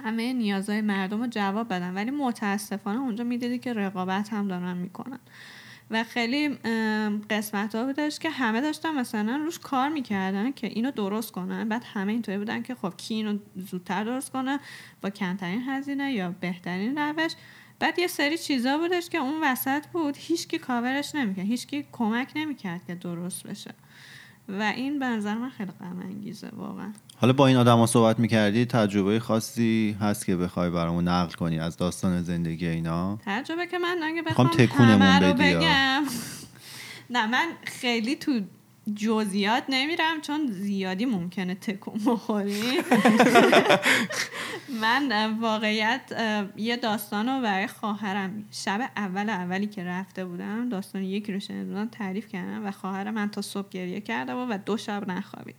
همه 0.03 0.33
نیازهای 0.33 0.81
مردم 0.81 1.21
رو 1.21 1.27
جواب 1.27 1.67
بدن. 1.67 1.93
ولی 1.93 2.11
متاسفانه 2.11 2.99
اونجا 2.99 3.23
می‌دیدی 3.23 3.59
که 3.59 3.73
رقابت 3.73 4.33
هم 4.33 4.47
دارن 4.47 4.77
می‌کنن. 4.77 5.19
و 5.91 6.03
خیلی 6.03 6.49
قسمت 7.29 7.75
ها 7.75 7.85
بودش 7.85 8.19
که 8.19 8.29
همه 8.29 8.61
داشتن 8.61 8.95
مثلا 8.95 9.37
روش 9.37 9.59
کار 9.59 9.89
می‌کردن 9.89 10.51
که 10.51 10.67
اینو 10.67 10.91
درست 10.91 11.31
کنن. 11.31 11.69
بعد 11.69 11.83
همه 11.93 12.11
اینطوری 12.11 12.37
بودن 12.37 12.61
که 12.61 12.75
خب 12.75 12.93
کی 12.97 13.13
اینو 13.13 13.37
زودتر 13.55 14.03
درست 14.03 14.31
کنه؟ 14.31 14.59
با 15.01 15.09
کمترین 15.09 15.61
هزینه 15.61 16.13
یا 16.13 16.35
بهترین 16.39 16.97
روش؟ 16.97 17.31
بعد 17.79 17.99
یه 17.99 18.07
سری 18.07 18.37
چیزا 18.37 18.77
بودش 18.77 19.09
که 19.09 19.17
اون 19.17 19.43
وسط 19.43 19.87
بود 19.87 20.15
هیچکی 20.17 20.57
کاورش 20.57 21.15
نمی‌کرد 21.15 21.45
هیچکی 21.45 21.85
کمک 21.91 22.31
نمی‌کرد 22.35 22.81
که 22.87 22.95
درست 22.95 23.47
بشه. 23.47 23.73
و 24.49 24.61
این 24.61 24.99
به 24.99 25.05
نظر 25.05 25.35
من 25.35 25.49
خیلی 25.49 25.71
غم 25.71 25.99
انگیزه 25.99 26.49
واقعا. 26.53 26.93
حالا 27.17 27.33
با 27.33 27.47
این 27.47 27.57
آدما 27.57 27.87
صحبت 27.87 28.19
می‌کردی 28.19 28.65
تجربه 28.65 29.19
خاصی 29.19 29.97
هست 30.01 30.25
که 30.25 30.35
بخوای 30.35 30.69
برامون 30.69 31.07
نقل 31.07 31.33
کنی 31.33 31.59
از 31.59 31.77
داستان 31.77 32.21
زندگی 32.21 32.67
اینا؟ 32.67 33.19
تجربه 33.25 33.67
که 33.67 33.77
من 33.77 33.99
اگه 34.03 34.21
بخوام 34.21 34.47
تکونمون 34.47 35.01
همه 35.01 35.27
رو. 35.27 35.33
بگم. 35.33 36.03
نه 37.09 37.27
من 37.27 37.47
خیلی 37.65 38.15
تو 38.15 38.39
جزئیات 38.93 39.63
نمیرم 39.69 40.21
چون 40.21 40.47
زیادی 40.47 41.05
ممکنه 41.05 41.55
تکون 41.55 41.99
بخوری. 42.05 42.61
من 44.81 45.37
واقعیت 45.39 46.01
یه 46.57 46.77
داستان 46.77 47.29
رو 47.29 47.41
برای 47.41 47.67
خواهرم 47.67 48.45
شب 48.51 48.89
اول 48.97 49.29
اولی 49.29 49.67
که 49.67 49.83
رفته 49.83 50.25
بودم 50.25 50.69
داستان 50.69 51.03
یکی 51.03 51.33
رو 51.33 51.39
شنیده 51.39 51.65
بودم 51.65 51.87
تعریف 51.87 52.27
کردم 52.27 52.65
و 52.65 52.71
خواهر 52.71 53.11
من 53.11 53.29
تا 53.29 53.41
صبح 53.41 53.69
گریه 53.69 54.01
کرده 54.01 54.35
بود 54.35 54.47
و 54.49 54.57
دو 54.57 54.77
شب 54.77 55.07
نخوابید. 55.07 55.55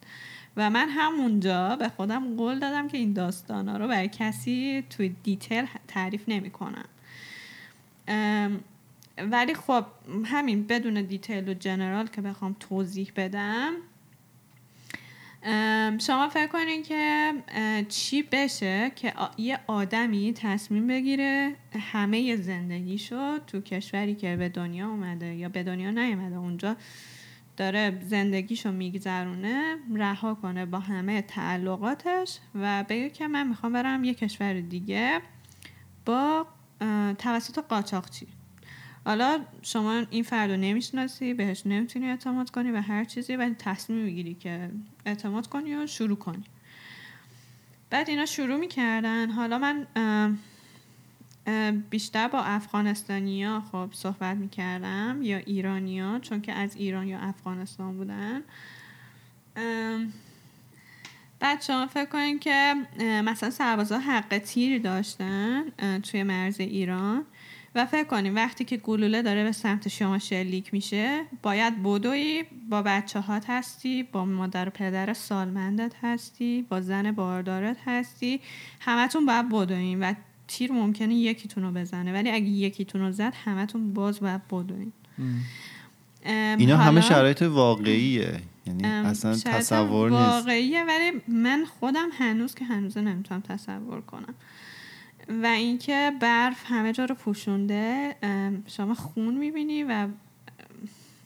و 0.57 0.71
من 0.71 0.89
همونجا 0.89 1.77
به 1.77 1.89
خودم 1.89 2.37
قول 2.37 2.59
دادم 2.59 2.89
که 2.89 2.99
این 2.99 3.13
داستان 3.13 3.69
ها 3.69 3.77
رو 3.77 3.89
برای 3.89 4.09
کسی 4.09 4.85
توی 4.91 5.09
detail 5.09 5.67
تعریف 5.89 6.25
نمی 6.29 6.51
کنم 6.51 6.85
ام، 8.09 8.61
ولی 9.19 9.55
خب 9.55 9.85
همین 10.25 10.67
بدون 10.67 11.03
detail 11.03 11.49
و 11.49 11.55
general 11.55 12.07
که 12.07 12.21
بخوام 12.21 12.57
توضیح 12.61 13.13
بدم 13.17 13.73
شما 15.99 16.29
فکر 16.29 16.47
کنین 16.47 16.83
که 16.83 17.33
چی 17.89 18.23
بشه 18.23 18.93
که 18.97 19.13
یه 19.37 19.59
آدمی 19.67 20.33
تصمیم 20.33 20.87
بگیره 20.87 21.57
همه 21.93 22.37
زندگیشو 22.37 23.39
تو 23.39 23.61
کشوری 23.61 24.15
که 24.15 24.37
به 24.37 24.49
دنیا 24.49 24.89
اومده 24.89 25.35
یا 25.35 25.49
به 25.49 25.63
دنیا 25.63 25.91
نیومده 25.91 26.37
اونجا 26.37 26.77
داره 27.57 28.01
زندگیشو 28.07 28.73
میگذرونه 28.73 29.77
رها 29.95 30.35
کنه 30.35 30.67
با 30.67 30.79
همه 30.79 31.23
تعلقاتش 31.23 32.39
و 32.55 32.85
بگه 32.89 33.11
که 33.11 33.29
من 33.29 33.49
می‌خوام 33.49 33.73
برم 33.73 34.05
یه 34.05 34.15
کشور 34.15 34.61
دیگه 34.61 35.21
با 36.07 36.47
توسط 37.19 37.59
قاچاقچی. 37.59 38.27
حالا 39.07 39.41
شما 39.63 40.03
این 40.11 40.23
فرد 40.23 40.51
رو 40.51 40.57
نمی‌شناسی 40.57 41.35
بهش 41.35 41.63
نمی‌تونی 41.67 42.11
اعتماد 42.11 42.51
کنی 42.51 42.71
و 42.71 42.81
هر 42.81 43.05
چیزی 43.05 43.37
ولی 43.37 43.55
تصمیم 43.59 44.05
می‌گیری 44.05 44.35
که 44.35 44.71
اعتماد 45.07 45.47
کنی 45.47 45.75
و 45.75 45.87
شروع 45.87 46.17
کنی. 46.17 46.45
بعد 47.91 48.11
اینا 48.11 48.27
شروع 48.27 48.57
می‌کردن. 48.57 49.31
حالا 49.31 49.59
من 49.59 49.87
بیشتر 51.91 52.29
با 52.29 52.41
افغانستانیا 52.43 53.63
خب 53.73 53.89
صحبت 53.93 54.37
می‌کردم 54.37 55.19
یا 55.23 55.39
ایرانیا 55.39 56.19
چون 56.19 56.41
که 56.41 56.53
از 56.53 56.77
ایران 56.77 57.09
یا 57.09 57.19
افغانستان 57.19 57.97
بودن. 57.97 58.43
بعد 61.41 61.63
شما 61.63 61.87
فکر 61.87 62.05
کنین 62.05 62.39
که 62.39 62.75
مثلا 63.01 63.51
سربازا 63.51 63.99
حق 63.99 64.39
تیر 64.39 64.83
داشتن 64.83 65.65
توی 66.03 66.23
مرز 66.23 66.61
ایران. 66.61 67.25
و 67.77 67.87
فکر 67.87 68.05
کنیم 68.05 68.35
وقتی 68.35 68.65
که 68.65 68.77
گلوله 68.77 69.23
داره 69.23 69.45
به 69.45 69.53
سمت 69.53 69.89
شما 69.89 70.19
شلیک 70.19 70.75
میشه 70.75 71.23
باید 71.43 71.83
بدوی 71.83 72.45
با 72.71 72.83
بچه 72.83 73.21
هات 73.21 73.45
هستی 73.49 74.03
با 74.03 74.25
مادر 74.25 74.69
و 74.69 74.71
پدر 74.71 75.13
سالمندت 75.13 75.93
هستی 76.03 76.67
با 76.69 76.81
زن 76.81 77.13
باردارت 77.13 77.77
هستی. 77.87 78.41
همتون 78.81 79.27
باید 79.27 79.49
بدوین 79.49 80.01
و 80.01 80.15
تیر 80.49 80.73
ممکنه 80.73 81.15
یکیتون 81.15 81.65
رو 81.65 81.71
بزنه. 81.71 82.13
ولی 82.13 82.31
اگه 82.31 82.47
یکیتون 82.47 83.01
رو 83.01 83.13
زد 83.13 83.35
همتون 83.45 83.95
باز 83.95 84.21
باید 84.21 84.49
بدوین 84.49 84.93
اینا 86.59 86.77
همه 86.77 87.01
شرایط 87.01 87.43
واقعیه. 87.43 88.41
یعنی 88.67 88.85
اصلا 88.85 89.35
تصور 89.35 90.11
نیست. 90.11 90.23
واقعیه 90.23 90.85
ولی 90.85 91.13
من 91.29 91.65
خودم 91.81 92.09
هنوز 92.13 92.55
که 92.55 92.65
هنوز 92.65 92.99
نمی‌تونم 92.99 93.41
تصور 93.41 94.01
کنم. 94.01 94.35
و 95.29 95.47
اینکه 95.47 96.13
برف 96.21 96.63
همه 96.67 96.93
جا 96.93 97.05
رو 97.05 97.15
پوشونده 97.15 98.15
شما 98.67 98.95
خون 98.95 99.35
می‌بینی 99.35 99.83
و 99.83 100.09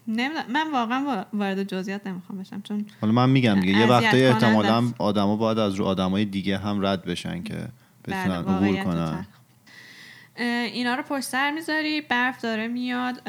نمی‌دونم 0.09 0.45
من 0.53 0.71
واقعا 0.73 1.05
وا- 1.05 1.37
وارد 1.37 1.63
جزئیات 1.63 2.07
نمی‌خوام 2.07 2.39
بشم 2.39 2.63
چون 2.63 2.87
حالا 3.01 3.13
من 3.13 3.31
میگم 3.31 3.61
دیگه 3.61 3.79
یه 3.79 3.87
وقتایی 3.87 4.27
احتمالا. 4.27 4.93
آدما 4.99 5.37
باید 5.37 5.59
از 5.59 5.75
رو 5.75 5.85
آدمای 5.85 6.25
دیگه 6.25 6.59
هم 6.59 6.87
رد 6.87 7.05
بشن 7.05 7.43
که 7.43 7.55
بله، 7.55 8.21
بتونن 8.21 8.37
عبور 8.37 8.85
کنن 8.85 9.27
اینا 10.73 10.95
رو 10.95 11.03
پشت 11.03 11.25
سر 11.25 11.51
می‌ذاری 11.51 12.01
برف 12.01 12.41
داره 12.41 12.69
میاد 12.69 13.23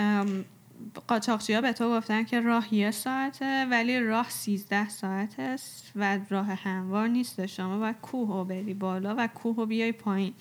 قاچاقچی 1.08 1.54
ها 1.54 1.62
به 1.62 1.74
تو 1.74 1.98
گفتن 1.98 2.24
که 2.24 2.40
راه 2.40 2.74
یه 2.74 2.92
ساعته 2.92 3.66
ولی 3.66 4.00
راه 4.00 4.30
سیزده 4.30 4.90
ساعت 4.90 5.40
است 5.40 5.92
و 5.96 6.20
راه 6.30 6.48
هموار 6.48 7.08
نیست. 7.08 7.46
شما 7.46 7.80
باید 7.80 7.96
کوه 8.02 8.30
رو 8.30 8.46
بری 8.46 8.74
بالا 8.74 9.16
و 9.18 9.28
کوه 9.28 9.56
رو 9.56 9.66
بیای 9.66 9.92
پایین. 9.92 10.34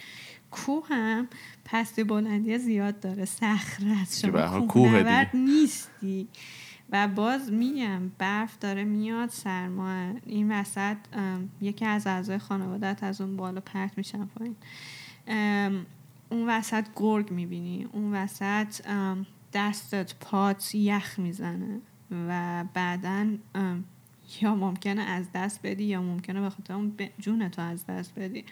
کوه 0.50 0.86
هم 0.88 1.28
پستی 1.64 2.04
بلندی 2.04 2.58
زیاد 2.58 3.00
داره 3.00 3.24
صخره 3.24 4.00
است. 4.02 4.20
شما 4.20 4.66
کوه 4.66 4.90
نورد. 4.90 5.30
نیستی. 5.34 6.28
و 6.92 7.08
باز 7.08 7.52
میگم 7.52 8.08
برف 8.18 8.58
داره 8.58 8.84
میاد 8.84 9.28
سرما 9.28 10.12
این 10.26 10.52
وسط 10.52 10.96
یکی 11.60 11.84
از 11.84 12.06
اعضای 12.06 12.38
خانوادت 12.38 12.98
از 13.02 13.20
اون 13.20 13.36
بالا 13.36 13.60
پرت 13.60 13.98
میشن 13.98 14.26
پایین. 14.26 14.56
اون 16.30 16.48
وسط 16.48 16.84
گرگ 16.96 17.30
می‌بینی. 17.30 17.88
اون 17.92 18.14
وسط 18.14 18.86
دستت 19.54 20.14
پات 20.20 20.74
یخ 20.74 21.18
می‌زنه 21.18 21.80
و 22.28 22.64
بعدا 22.74 23.26
یا 24.42 24.54
ممکنه 24.54 25.02
از 25.02 25.26
دست 25.34 25.60
بدی 25.62 25.84
یا 25.84 26.02
ممکنه 26.02 26.40
به 26.40 26.50
خاطر 26.50 26.74
اون 26.74 26.90
ب- 26.90 27.10
جونتو 27.18 27.62
از 27.62 27.86
دست 27.86 28.12
بدی. 28.18 28.44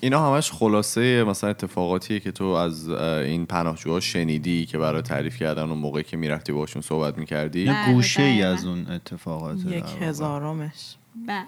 اینا 0.00 0.34
همش 0.34 0.52
خلاصه 0.52 1.24
مثلا 1.24 1.50
اتفاقاتیه 1.50 2.20
که 2.20 2.32
تو 2.32 2.44
از 2.44 2.88
این 2.88 3.46
پناهجوها 3.46 4.00
شنیدی 4.00 4.66
که 4.66 4.78
برای 4.78 5.02
تعریف 5.02 5.36
کردن 5.36 5.62
اون 5.62 5.78
موقعی 5.78 6.02
که 6.02 6.16
می‌رفتی 6.16 6.52
باشون 6.52 6.82
صحبت 6.82 7.18
می‌کردی؟ 7.18 7.60
یه 7.60 7.72
بله، 7.72 7.92
گوشه 7.94 8.22
ای. 8.22 8.42
از 8.42 8.66
اون 8.66 8.90
اتفاقات 8.90 9.66
یک. 9.66 9.84
هزارمش. 10.00 10.96
بعد 11.26 11.46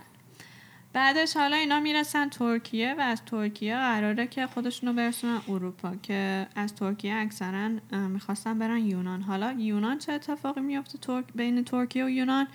بعدش 0.93 1.37
حالا 1.37 1.57
اینا 1.57 1.81
می‌رسن 1.81 2.29
ترکیه 2.29 2.95
و 2.99 3.01
از 3.01 3.23
ترکیه 3.25 3.75
قراره 3.77 4.27
که 4.27 4.47
خودشونو 4.47 4.93
برسونن 4.93 5.41
اروپا 5.49 5.95
که 6.03 6.47
از 6.57 6.75
ترکیه 6.75 7.15
اکثرا 7.15 7.71
می‌خواستن 8.09 8.59
برن 8.59 8.87
یونان. 8.87 9.23
حالا 9.23 9.53
یونان 9.53 9.99
چه 9.99 10.13
اتفاقی 10.13 10.61
میفته 10.61 10.99
ترک 10.99 11.25
بین 11.35 11.65
ترکیه 11.65 12.05
و 12.05 12.09
یونان؟ 12.09 12.49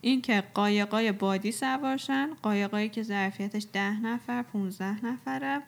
این 0.00 0.22
که 0.22 0.44
قایقای 0.54 1.12
بادی 1.12 1.52
سوارشن 1.52 2.28
قایقایی 2.42 2.88
که 2.88 3.02
ظرفیتش 3.02 3.66
ده 3.72 4.00
نفر 4.00 4.42
15 4.42 5.06
نفره 5.06 5.62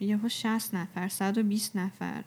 یهو 0.00 0.28
60 0.28 0.74
نفر 0.74 1.08
120 1.08 1.76
نفر. 1.76 2.24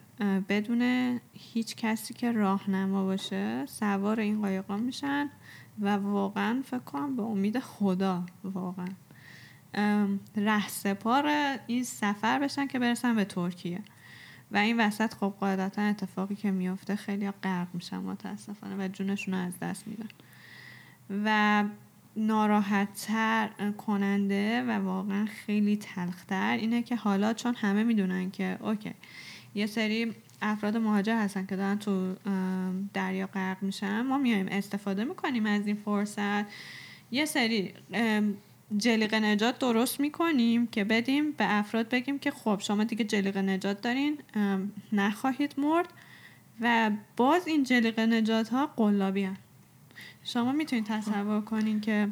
بدون 0.48 1.20
هیچ 1.32 1.76
کسی 1.76 2.14
که 2.14 2.32
راهنما 2.32 3.04
باشه 3.04 3.66
سوار 3.66 4.20
این 4.20 4.40
قایقا 4.40 4.76
میشن. 4.76 5.30
و 5.80 5.96
واقعا 5.96 6.62
فکر 6.64 6.78
کنم 6.78 7.16
به 7.16 7.22
امید 7.22 7.58
خدا 7.58 8.26
واقعا. 8.44 8.88
ام، 9.74 10.20
ره 10.36 10.68
سپار 10.68 11.30
این 11.66 11.84
سفر 11.84 12.38
بشن 12.38 12.66
که 12.66 12.78
برسن 12.78 13.16
به 13.16 13.24
ترکیه. 13.24 13.80
و 14.50 14.56
این 14.56 14.80
وسط 14.80 15.14
خب 15.14 15.34
قاعدتا 15.40 15.82
اتفاقی 15.82 16.34
که 16.34 16.50
میفته 16.50 16.96
خیلی 16.96 17.30
غرق 17.30 17.68
میشن 17.74 17.96
متاسفانه 17.96 18.84
و 18.84 18.88
جونشون 18.88 19.34
رو 19.34 19.40
از 19.40 19.52
دست 19.58 19.88
میدن. 19.88 20.08
و 21.24 21.64
ناراحتتر 22.16 23.48
کننده 23.78 24.62
و 24.62 24.70
واقعا 24.70 25.26
خیلی 25.26 25.76
تلختر 25.76 26.52
اینه 26.52 26.82
که 26.82 26.96
حالا 26.96 27.32
چون 27.32 27.54
همه 27.54 27.84
می‌دونن 27.84 28.30
که 28.30 28.58
اوکی 28.60 28.94
یه 29.54 29.66
سری 29.66 30.14
افراد 30.42 30.76
مهاجر 30.76 31.16
هستن 31.16 31.46
که 31.46 31.56
دارن 31.56 31.78
تو 31.78 32.14
دریا 32.94 33.26
غرق 33.26 33.62
میشن 33.62 34.02
ما 34.02 34.18
میایم 34.18 34.48
استفاده 34.48 35.04
می‌کنیم 35.04 35.46
از 35.46 35.66
این 35.66 35.76
فرصت 35.84 36.44
یه 37.10 37.24
سری 37.24 37.74
جلیقه 38.76 39.20
نجات 39.20 39.58
درست 39.58 40.00
می‌کنیم 40.00 40.66
که 40.66 40.84
بدیم 40.84 41.32
به 41.32 41.58
افراد 41.58 41.88
بگیم 41.88 42.18
که 42.18 42.30
خب 42.30 42.58
شما 42.60 42.84
دیگه 42.84 43.04
جلیقه 43.04 43.42
نجات 43.42 43.80
دارین 43.80 44.18
نخواهید 44.92 45.54
مرد 45.58 45.88
و 46.60 46.90
باز 47.16 47.46
این 47.46 47.62
جلیقه 47.62 48.06
نجات 48.06 48.48
ها 48.48 48.66
قلابی 48.66 49.24
هن. 49.24 49.36
شما 50.24 50.52
می‌تونید 50.52 50.84
تصور 50.84 51.40
کنین 51.40 51.80
که 51.80 52.08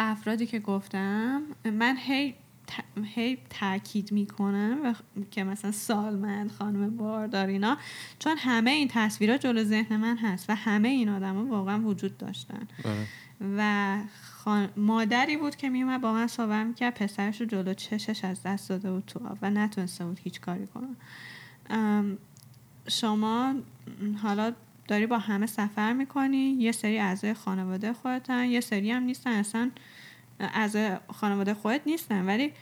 افرادی 0.00 0.46
که 0.46 0.58
گفتم 0.58 1.42
من 1.64 1.96
هی 1.96 2.34
هی 3.04 3.38
تاکید 3.50 4.12
می‌کنم 4.12 4.78
و 4.84 4.94
که 5.30 5.44
مثلا 5.44 5.72
سالمند 5.72 6.50
خانم 6.50 6.96
باردار 6.96 7.46
اینا. 7.46 7.76
چون 8.18 8.36
همه 8.38 8.70
این 8.70 8.88
تصویرها 8.88 9.36
جلو 9.36 9.64
ذهن 9.64 9.96
من 9.96 10.16
هست 10.16 10.50
و 10.50 10.54
همه 10.54 10.88
این 10.88 11.08
آدما 11.08 11.44
واقعا 11.44 11.80
وجود 11.80 12.18
داشتن. 12.18 12.68
و 13.58 13.98
خان... 14.22 14.68
مادری 14.76 15.36
بود 15.36 15.56
که 15.56 15.68
میومد 15.68 16.00
با 16.00 16.12
من 16.12 16.26
صحبت 16.26 16.66
می‌کرد 16.66 16.94
پسرش 16.94 17.40
رو 17.40 17.46
جلو 17.46 17.74
چشش 17.74 18.24
از 18.24 18.42
دست 18.42 18.68
داده 18.68 18.92
بود 18.92 19.04
تو 19.06 19.26
آب 19.26 19.38
و 19.42 19.50
نتونسته 19.50 20.04
بود 20.04 20.20
هیچ 20.22 20.40
کاری 20.40 20.66
کنه. 20.66 20.88
شما 22.88 23.54
حالا 24.22 24.52
داری 24.88 25.06
با 25.06 25.18
همه 25.18 25.46
سفر 25.46 25.92
می‌کنی 25.92 26.36
یه 26.36 26.72
سری 26.72 26.98
اعضای 26.98 27.34
خانواده 27.34 27.92
خودتن 27.92 28.44
یه 28.44 28.60
سری 28.60 28.90
هم 28.90 29.02
نیستن 29.02 29.30
اصلا 29.30 29.70
اعضای 30.40 30.96
خانواده 31.12 31.54
خودت 31.54 31.80
نیستن 31.86 32.26
ولی 32.26 32.52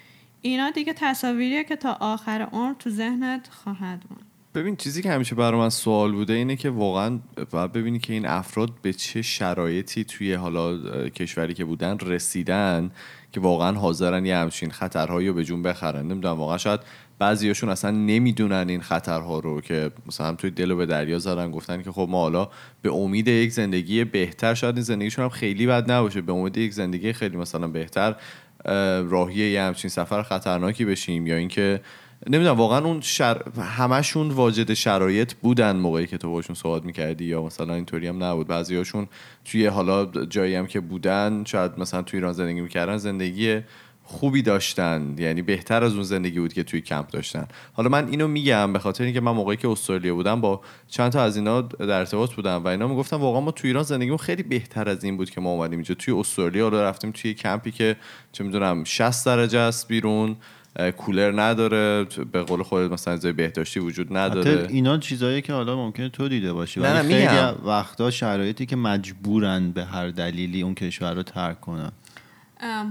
اینا 0.42 0.70
دیگه 0.70 0.92
تصاویریه 0.92 1.64
که 1.64 1.76
تا 1.76 1.92
آخر 1.92 2.48
عمر 2.52 2.74
تو 2.74 2.90
ذهنت 2.90 3.48
خواهد 3.48 4.04
موند 4.10 4.31
ببین 4.54 4.76
چیزی 4.76 5.02
که 5.02 5.10
همیشه 5.10 5.34
برای 5.34 5.60
من 5.60 5.68
سوال 5.68 6.12
بوده 6.12 6.32
اینه 6.32 6.56
که 6.56 6.70
واقعا 6.70 7.18
باید 7.50 7.72
ببینی 7.72 7.98
که 7.98 8.12
این 8.12 8.26
افراد 8.26 8.70
به 8.82 8.92
چه 8.92 9.22
شرایطی 9.22 10.04
توی 10.04 10.34
حالا 10.34 10.78
کشوری 11.08 11.54
که 11.54 11.64
بودن 11.64 11.98
رسیدن 11.98 12.90
که 13.32 13.40
واقعا 13.40 13.78
حاضرن 13.78 14.26
یه 14.26 14.36
همچین 14.36 14.70
خطرهایی 14.70 15.28
رو 15.28 15.34
به 15.34 15.44
جون 15.44 15.62
بخرن. 15.62 16.08
نمی‌دونم 16.08 16.38
واقعا 16.38 16.58
شاید 16.58 16.80
بعضیاشون 17.18 17.68
اصلا 17.68 17.90
نمی‌دونن 17.90 18.68
این 18.68 18.80
خطرها 18.80 19.38
رو 19.38 19.60
که 19.60 19.90
مثلا 20.06 20.32
توی 20.34 20.50
دل 20.50 20.70
و 20.70 20.76
به 20.76 20.86
دریا 20.86 21.18
زدن 21.18 21.50
گفتن 21.50 21.82
که 21.82 21.92
خب 21.92 22.08
ما 22.10 22.20
حالا 22.20 22.48
به 22.82 22.92
امید 22.92 23.28
یک 23.28 23.52
زندگی 23.52 24.04
بهتر 24.04 24.54
شاید 24.54 24.74
این 24.74 24.84
زندگیشون 24.84 25.24
هم 25.24 25.30
خیلی 25.30 25.66
بد 25.66 25.90
نباشه 25.90 26.20
به 26.20 26.32
امید 26.32 26.56
یک 26.56 26.72
زندگی 26.72 27.12
خیلی 27.12 27.36
مثلا 27.36 27.68
بهتر 27.68 28.16
اه، 28.64 29.00
راهی 29.00 29.50
یه 29.50 29.62
همچین 29.62 29.90
سفر 29.90 30.22
خطرناکی 30.22 30.84
بشیم 30.84 31.26
یا 31.26 31.36
اینکه 31.36 31.80
نمی‌دونم 32.26 32.56
واقعا 32.56 32.84
اون 32.84 33.00
شر... 33.00 33.42
همشون 33.60 34.28
واجد 34.28 34.72
شرایط 34.72 35.32
بودن 35.34 35.76
موقعی 35.76 36.06
که 36.06 36.18
تو 36.18 36.30
باشون 36.30 36.56
صحبت 36.56 36.84
می‌کردی 36.84 37.24
یا 37.24 37.42
مثلا 37.42 37.74
اینطوری 37.74 38.06
هم 38.06 38.24
نبود. 38.24 38.46
بعضیاشون 38.46 39.08
توی 39.44 39.66
حالا 39.66 40.06
جایی 40.06 40.54
هم 40.54 40.66
که 40.66 40.80
بودن 40.80 41.44
شاید 41.46 41.72
مثلا 41.78 42.02
توی 42.02 42.18
ایران 42.18 42.32
زندگی 42.32 42.60
می‌کردن 42.60 42.96
زندگی 42.96 43.60
خوبی 44.04 44.42
داشتن. 44.42 45.14
یعنی 45.18 45.42
بهتر 45.42 45.84
از 45.84 45.94
اون 45.94 46.02
زندگی 46.02 46.40
بود 46.40 46.52
که 46.52 46.62
توی 46.62 46.80
کمپ 46.80 47.08
داشتن. 47.10 47.48
حالا 47.72 47.88
من 47.88 48.08
اینو 48.08 48.28
میگم 48.28 48.72
به 48.72 48.78
خاطر 48.78 49.04
اینکه 49.04 49.20
من 49.20 49.32
موقعی 49.32 49.56
که 49.56 49.68
استرالیا 49.68 50.14
بودم 50.14 50.40
با 50.40 50.60
چند 50.88 51.12
تا 51.12 51.22
از 51.22 51.36
اینا 51.36 51.60
در 51.60 51.98
ارتباط 51.98 52.34
بودم 52.34 52.64
و 52.64 52.68
اینا 52.68 52.88
می‌گفتم 52.88 53.16
واقعا 53.16 53.40
ما 53.40 53.50
توی 53.50 53.70
ایران 53.70 53.82
زندگیمون 53.82 54.18
خیلی 54.18 54.42
بهتر 54.42 54.88
از 54.88 55.04
این 55.04 55.16
بود 55.16 55.30
که 55.30 55.40
ما 55.40 55.50
اومدیم 55.50 55.78
اینجا. 55.78 55.94
توی 55.94 56.14
استرالیا 56.14 56.64
حالا 56.64 56.82
رفتیم 56.82 57.10
توی 57.10 57.34
کمپی 57.34 57.70
که 57.70 57.96
چه 58.32 58.44
می‌دونم 58.44 58.84
60 58.84 59.26
درجه 59.26 59.58
است 59.58 59.88
بیرون. 59.88 60.36
کولر 60.76 61.42
نداره. 61.42 62.04
به 62.32 62.42
قول 62.42 62.62
خودت 62.62 62.92
مثلا 62.92 63.16
جای 63.16 63.32
بهداشتی 63.32 63.80
وجود 63.80 64.16
نداره. 64.16 64.66
اینا 64.70 64.98
چیزایی 64.98 65.42
که 65.42 65.52
حالا 65.52 65.76
ممکنه 65.76 66.08
تو 66.08 66.28
دیده 66.28 66.52
باشی. 66.52 66.80
نه، 66.80 66.86
ولی 66.86 67.14
نه، 67.14 67.14
خیلی 67.14 67.20
میگم. 67.20 67.66
وقتا 67.68 68.10
شرایطی 68.10 68.66
که 68.66 68.76
مجبورن 68.76 69.70
به 69.70 69.84
هر 69.84 70.08
دلیلی 70.08 70.62
اون 70.62 70.74
کشور 70.74 71.14
رو 71.14 71.22
ترک 71.22 71.60
کنن. 71.60 71.92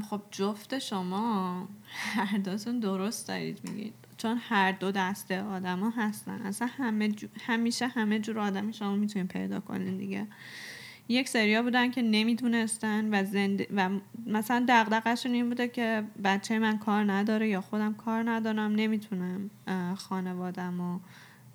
خب 0.09 0.21
جفت 0.31 0.79
شما 0.79 1.67
هر 2.15 2.37
دوتون 2.37 2.79
درست 2.79 3.27
دارید 3.27 3.59
میگید. 3.63 3.93
چون 4.17 4.37
هر 4.49 4.71
دو 4.71 4.91
دسته 4.91 5.41
آدما 5.41 5.89
هستن. 5.97 6.41
اصلا 6.41 6.67
همه 6.77 7.09
جو- 7.09 7.27
همیشه 7.45 7.87
همه 7.87 8.19
جور 8.19 8.39
آدمی 8.39 8.73
شما 8.73 8.95
می‌تونید 8.95 9.27
پیدا 9.27 9.59
کنین 9.59 9.97
دیگه. 9.97 10.27
یک 11.11 11.29
سریا 11.29 11.63
بودن 11.63 11.91
که 11.91 12.01
نمی‌تونستن 12.01 13.13
و 13.13 13.25
زند... 13.25 13.61
و 13.75 13.89
مثلا 14.25 14.65
دغدغه‌شون 14.67 15.33
این 15.33 15.49
بوده 15.49 15.67
که 15.67 16.03
بچه 16.23 16.59
من 16.59 16.77
کار 16.77 17.11
نداره 17.11 17.49
یا 17.49 17.61
خودم 17.61 17.93
کار 17.93 18.29
ندارم 18.29 18.71
نمی‌تونم 18.71 19.49
خانوادم 19.95 20.79
و 20.79 20.99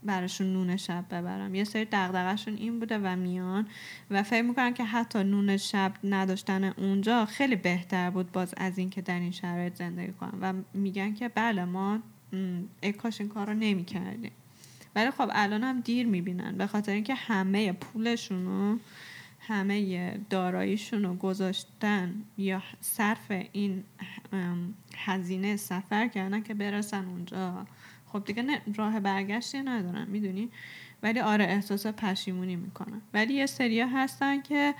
براشون 0.03 0.53
نون 0.53 0.77
شب 0.77 1.05
ببرم. 1.11 1.55
یه 1.55 1.65
سری 1.65 1.85
دغدغه‌شون 1.85 2.55
این 2.55 2.79
بوده 2.81 2.99
و 2.99 3.17
میان 3.17 3.67
و 4.11 4.23
فکر 4.23 4.43
می‌کنن 4.43 4.75
که 4.75 4.85
حتی 4.85 5.25
نون 5.25 5.57
شب 5.57 5.93
نداشتن 6.05 6.65
اونجا 6.65 7.25
خیلی 7.25 7.57
بهتر 7.57 8.11
بود 8.11 8.33
باز 8.33 8.55
از 8.57 8.79
اینکه 8.79 9.03
در 9.03 9.21
این 9.21 9.33
شرایط 9.33 9.75
زندگی 9.75 10.13
کنم 10.13 10.39
و 10.41 10.53
میگن 10.79 11.15
که 11.15 11.29
بله 11.29 11.65
ما 11.65 11.97
م، 11.97 12.01
ای 12.81 12.93
کاش 12.93 13.21
این 13.21 13.31
کار 13.31 13.47
رو 13.47 13.55
نمی‌کردیم. 13.55 14.33
ولی 14.97 15.11
خب 15.11 15.31
الان 15.33 15.65
هم 15.65 15.81
دیر 15.81 16.07
می‌بینن. 16.07 16.57
به 16.59 16.67
خاطر 16.67 16.93
اینکه 16.93 17.15
همه 17.15 17.73
پولشون 17.73 18.45
رو 18.45 18.79
همه 19.49 20.19
داراییشون 20.31 21.03
رو 21.03 21.15
گذاشتن 21.15 22.15
یا 22.39 22.63
صرف 22.81 23.33
این 23.53 23.85
هزینه 24.97 25.57
سفر 25.57 26.09
کردن 26.09 26.43
که 26.43 26.55
برسن 26.55 27.05
اونجا. 27.05 27.67
خب 28.07 28.25
دیگه 28.25 28.43
نه- 28.43 28.63
راه 28.77 29.01
برگشتی 29.01 29.59
ندارن 29.63 30.07
می‌دونی؟ 30.09 30.51
ولی 31.03 31.21
آره 31.21 31.45
احساس 31.45 31.87
پشیمونی 31.87 32.57
می‌کنن. 32.57 33.01
ولی 33.15 33.35
یه 33.35 33.47
سریا 33.47 33.87
هستن 33.89 34.43
که 34.43 34.75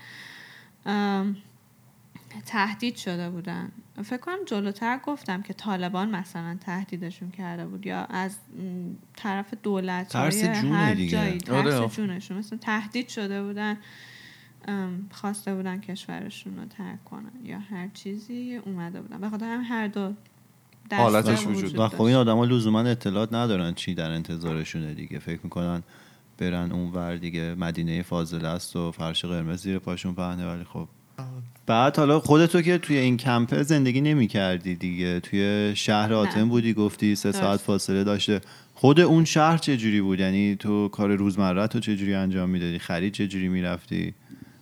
تهدید 2.45 2.95
شده 2.95 3.29
بودن. 3.29 3.71
فکر 4.03 4.17
کنم 4.17 4.37
جلوتر 4.45 4.97
گفتم 4.97 5.41
که 5.41 5.53
طالبان 5.53 6.15
مثلا 6.15 6.57
تهدیدشون 6.61 7.31
کرده 7.31 7.65
بود 7.65 7.85
یا 7.85 8.05
از 8.05 8.37
طرف 9.15 9.53
دولت 9.63 10.07
ترس 10.07 10.43
جونه 10.43 10.75
هر 10.75 10.93
دیگه. 10.93 11.11
جایی 11.11 11.39
آره. 11.51 11.71
ترس 11.71 11.95
جونشون. 11.95 12.37
مثلا 12.37 12.59
تهدید 12.59 13.07
شده 13.07 13.43
بودن. 13.43 13.77
خواسته 15.11 15.55
بودن 15.55 15.81
کشورشون 15.81 16.57
رو 16.57 16.65
ترک 16.65 17.05
کنن 17.05 17.45
یا 17.45 17.59
هر 17.59 17.89
چیزی 17.93 18.59
اومده 18.65 19.01
بودن. 19.01 19.21
به 19.21 19.29
خاطر 19.29 19.45
هم 19.45 19.61
هر 19.61 19.87
دو 19.87 20.13
حالتش 20.91 21.47
وجود 21.47 21.79
و 21.79 21.87
خب 21.87 22.01
این. 22.01 22.15
آدما 22.15 22.45
لزوما 22.45 22.79
اطلاعات 22.79 23.33
ندارن 23.33 23.73
چی 23.73 23.93
در 23.93 24.11
انتظارشونه 24.11 24.93
دیگه. 24.93 25.19
فکر 25.19 25.39
می‌کنن 25.43 25.83
برن 26.37 26.71
اون 26.71 26.91
ور 26.91 27.15
دیگه. 27.15 27.55
مدینه 27.55 28.01
فاضله 28.01 28.47
است 28.47 28.75
و 28.75 28.91
فرش 28.91 29.25
قرمز 29.25 29.61
زیر 29.61 29.79
پاشون 29.79 30.15
پهنه 30.15 30.53
ولی 30.53 30.63
خب. 30.63 30.87
بعد 31.65 31.97
حالا 31.97 32.19
خودتو 32.19 32.61
که 32.61 32.77
توی 32.77 32.97
این 32.97 33.17
کمپه 33.17 33.63
زندگی 33.63 34.01
نمی 34.01 34.27
کردی 34.27 34.75
دیگه. 34.75 35.19
توی 35.19 35.71
شهر 35.75 36.13
آتن 36.13 36.49
بودی 36.49 36.73
گفتی 36.73 37.15
سه 37.15 37.31
درست. 37.31 37.41
ساعت 37.41 37.59
فاصله 37.59 38.03
داشته. 38.03 38.41
خود 38.73 38.99
اون 38.99 39.25
شهر 39.25 39.57
چه 39.57 39.77
جوری 39.77 40.01
بود؟ 40.01 40.19
یعنی 40.19 40.55
تو 40.55 40.87
کار 40.87 41.15
روزمره 41.15 41.67
تو 41.67 41.79
چه 41.79 41.95
جوری 41.95 42.13
انجام 42.13 42.49
می‌دادی؟ 42.49 42.79
خرید 42.79 43.13
چه 43.13 43.27
جوری 43.27 43.47
می‌رفتی؟ 43.47 44.13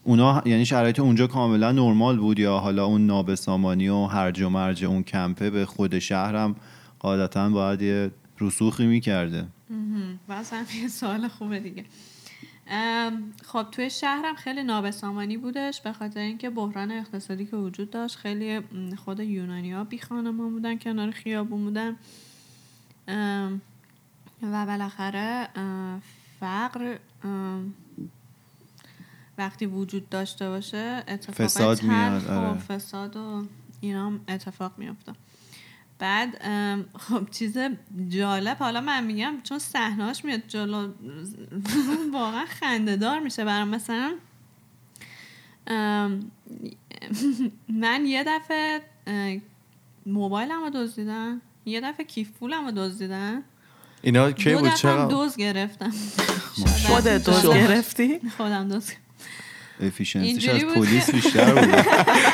اونا 0.06 0.42
یعنی 0.46 0.66
شرایط 0.66 1.00
اونجا 1.00 1.28
کاملا 1.28 1.72
نرمال 1.72 2.18
بود 2.18 2.40
یا 2.40 2.58
حالا 2.58 2.86
اون 2.86 3.06
نابسامانی 3.06 3.90
و 3.90 4.06
هرج 4.06 4.42
و 4.42 4.50
مرج 4.50 4.86
اون 4.86 5.04
کمپه 5.04 5.50
به 5.50 5.66
خود 5.66 6.00
شهرم 6.00 6.56
قاعدتا 7.00 7.50
باید 7.50 7.82
یه 7.82 8.12
رسوخی 8.40 8.86
می‌کرده. 8.86 9.46
باز 10.28 10.52
هم 10.52 10.66
یه 10.82 10.88
سوال 10.88 11.28
خوبه 11.28 11.60
دیگه. 11.60 11.86
خب 13.46 13.66
توی 13.72 13.90
شهرم 13.90 14.36
خیلی 14.36 14.64
نابسامانی 14.64 15.38
بودش 15.38 15.82
به 15.82 15.94
خاطر 15.94 16.20
اینکه 16.20 16.50
بحران 16.50 16.92
اقتصادی 16.92 17.46
که 17.46 17.58
وجود 17.58 17.90
داشت 17.90 18.16
خیلی 18.16 18.60
خود 19.06 19.20
یونانی 19.20 19.72
ها 19.72 19.84
بی 19.84 20.00
خانمان 20.00 20.52
بودن 20.52 20.78
کنار 20.78 21.12
خیابون 21.12 21.64
بودن. 21.64 21.96
و 24.42 24.66
بالاخره 24.66 25.48
فقر 26.40 26.98
وقتی 29.38 29.66
وجود 29.66 30.10
داشته 30.10 30.50
باشه 30.50 31.04
اتفاق 31.08 31.48
فساد 31.48 31.84
میاد، 31.84 32.28
آره. 32.28 32.60
فساد 32.60 33.16
و 33.18 33.46
اینا 33.82 34.06
هم 34.06 34.20
اتفاق 34.28 34.72
میفته 34.78 35.14
بعد 36.00 36.42
خب 36.98 37.30
چیز 37.32 37.58
جالب 38.10 38.58
حالا 38.58 38.82
من 38.82 39.04
میگم 39.04 39.34
چون 39.44 39.60
صحنهاش 39.60 40.26
میاد 40.26 40.42
جلو 40.48 40.92
واقعا 42.14 42.46
خندهدار 42.46 43.20
میشه 43.20 43.46
برام. 43.46 43.68
مثلا 43.68 44.16
من 47.70 48.06
یه 48.06 48.24
دفعه 48.28 48.82
موبایلم 50.06 50.64
رو 50.64 50.70
دزدیدن 50.70 51.42
یه 51.66 51.82
دفعه 51.82 52.06
کیف 52.06 52.32
پولم 52.32 52.66
رو 52.66 52.72
دزدیدن 52.72 53.44
اینا 54.02 54.32
کی 54.32 54.56
بود؟ 54.56 54.74
چقدر 54.74 55.06
دوز 55.06 55.36
گرفتم. 55.36 55.94
خودت 56.88 57.26
دوز. 57.26 57.46
گرفتی؟ 57.46 58.20
خودم 58.38 58.68
دوز 58.68 58.92
افیشنسیش 59.82 60.50
از 60.50 60.66
پلیس 60.66 61.10
بیشتر 61.10 61.54
بود. 61.54 61.86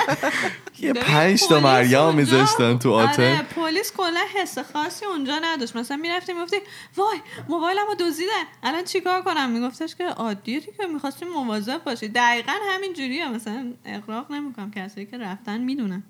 یه 0.80 0.93
پنج 0.93 1.43
تا 1.47 1.60
مریم 1.60 2.15
میذاشتن 2.15 2.77
تو 2.77 2.93
آره 2.93 3.10
آتن 3.10 3.41
پلیس 3.41 3.91
کلا 3.97 4.21
حس 4.36 4.58
خاصی 4.60 5.06
اونجا 5.06 5.39
نداشت. 5.43 5.75
مثلا 5.75 5.97
می‌رفتیم 5.97 6.38
می‌گفتی 6.38 6.58
وای 6.97 7.17
موبایلم 7.49 7.88
رو 7.88 7.95
دزدیدن. 7.95 8.43
الان 8.63 8.84
چیکار 8.84 9.21
کنم؟ 9.21 9.49
میگفتش 9.49 9.95
که 9.95 10.06
عادیه 10.06 10.60
دیگه 10.60 10.86
می‌خواستیم 10.93 11.27
مواظب 11.27 11.84
باشی. 11.84 12.08
دقیقا 12.08 12.54
همین 12.69 12.93
جوریه. 12.93 13.30
مثلا 13.30 13.73
اقراق 13.86 14.32
نمی‌کنم. 14.32 14.71
کسایی 14.71 15.06
که 15.06 15.17
رفتن 15.17 15.62
می‌دونن. 15.62 16.04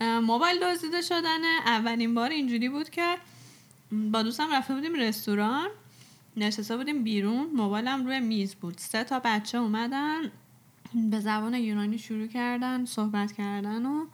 موبایل 0.00 0.58
دزدیده 0.62 1.02
شدنه. 1.02 1.58
اولین 1.66 2.14
بار 2.14 2.30
اینجوری 2.30 2.68
بود 2.68 2.90
که 2.90 3.16
با 3.92 4.22
دوستم 4.22 4.54
رفته 4.54 4.74
بودیم 4.74 4.94
رستوران. 4.94 5.68
نشسته 6.36 6.76
بودیم 6.76 7.04
بیرون 7.04 7.46
موبایلم 7.54 8.06
روی 8.06 8.20
میز 8.20 8.54
بود. 8.54 8.78
سه 8.78 9.04
تا 9.04 9.20
بچه 9.24 9.58
اومدن 9.58 10.30
به 11.10 11.20
زبان 11.20 11.54
یونانی 11.54 11.98
شروع 11.98 12.26
کردن 12.26 12.84
صحبت 12.84 13.32
کردن 13.32 13.86
و 13.86 14.06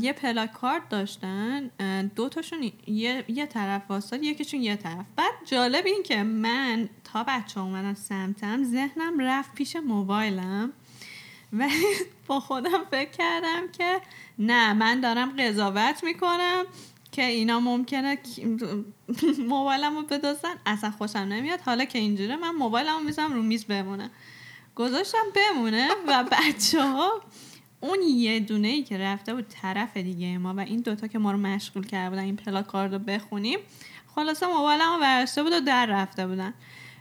یه 0.00 0.12
پلاک 0.12 0.52
کارت 0.52 0.88
داشتن 0.88 1.70
دو 2.16 2.28
تاشون 2.28 2.72
یه, 2.86 3.24
یه 3.28 3.46
طرف 3.46 3.82
واسطاد 3.88 4.22
یکیشون 4.22 4.60
یه 4.60 4.76
طرف. 4.76 5.06
بعد 5.16 5.32
جالب 5.44 5.86
این 5.86 6.02
که 6.02 6.22
من 6.22 6.88
تا 7.04 7.24
بچه 7.28 7.60
اومدن 7.60 7.94
سمتم 7.94 8.64
ذهنم 8.64 9.20
رفت 9.20 9.54
پیش 9.54 9.76
موبایلم. 9.76 10.72
و 11.52 11.68
با 12.26 12.40
خودم 12.40 12.84
فکر 12.90 13.10
کردم 13.10 13.68
که 13.72 14.00
نه 14.38 14.72
من 14.72 15.00
دارم 15.00 15.36
قضاوت 15.36 16.04
می‌کنم. 16.04 16.64
که 17.14 17.24
اینا 17.24 17.60
ممکنه 17.60 18.18
موبایلمو 19.48 20.02
بدازن 20.02 20.54
اصلا 20.66 20.90
خوشم 20.90 21.18
نمیاد. 21.18 21.60
حالا 21.60 21.84
که 21.84 21.98
اینجوره 21.98 22.36
من 22.36 22.50
موبایلمو 22.50 23.00
میزم 23.00 23.32
رو 23.32 23.42
میز 23.42 23.64
بمونه. 23.64 24.10
گذاشتم 24.74 25.24
بمونه 25.34 25.88
و 26.08 26.24
بچه 26.32 26.82
ها 26.82 27.20
اون 27.80 27.98
یه 28.02 28.40
دونه 28.40 28.68
ای 28.68 28.82
که 28.82 28.98
رفته 28.98 29.34
بود 29.34 29.46
طرف 29.48 29.96
دیگه 29.96 30.38
ما 30.38 30.54
و 30.54 30.60
این 30.60 30.80
دوتا 30.80 31.06
که 31.06 31.18
ما 31.18 31.32
رو 31.32 31.38
مشغول 31.38 31.86
کرده 31.86 32.10
بودن 32.10 32.22
این 32.22 32.36
پلاکارد 32.36 32.92
رو 32.92 32.98
بخونیم 32.98 33.58
خلاصه 34.14 34.46
موبایلمو 34.46 34.98
برداشته 35.00 35.42
بود 35.42 35.52
و 35.52 35.60
در 35.60 35.86
رفته 35.86 36.26
بودن. 36.26 36.54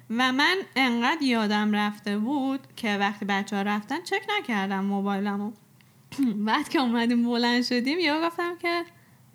و 0.09 0.31
من 0.31 0.57
انقدر 0.75 1.21
یادم 1.21 1.75
رفته 1.75 2.17
بود 2.17 2.59
که 2.75 2.97
وقتی 2.97 3.25
بچه 3.25 3.55
ها 3.55 3.61
رفتن 3.61 4.03
چک 4.03 4.21
نکردم 4.39 4.85
موبایلمو. 4.85 5.51
بعد 6.47 6.69
که 6.69 6.79
اومدیم 6.79 7.23
بلند 7.23 7.63
شدیم 7.63 7.99
یا 7.99 8.27
گفتم 8.27 8.57
که 8.57 8.85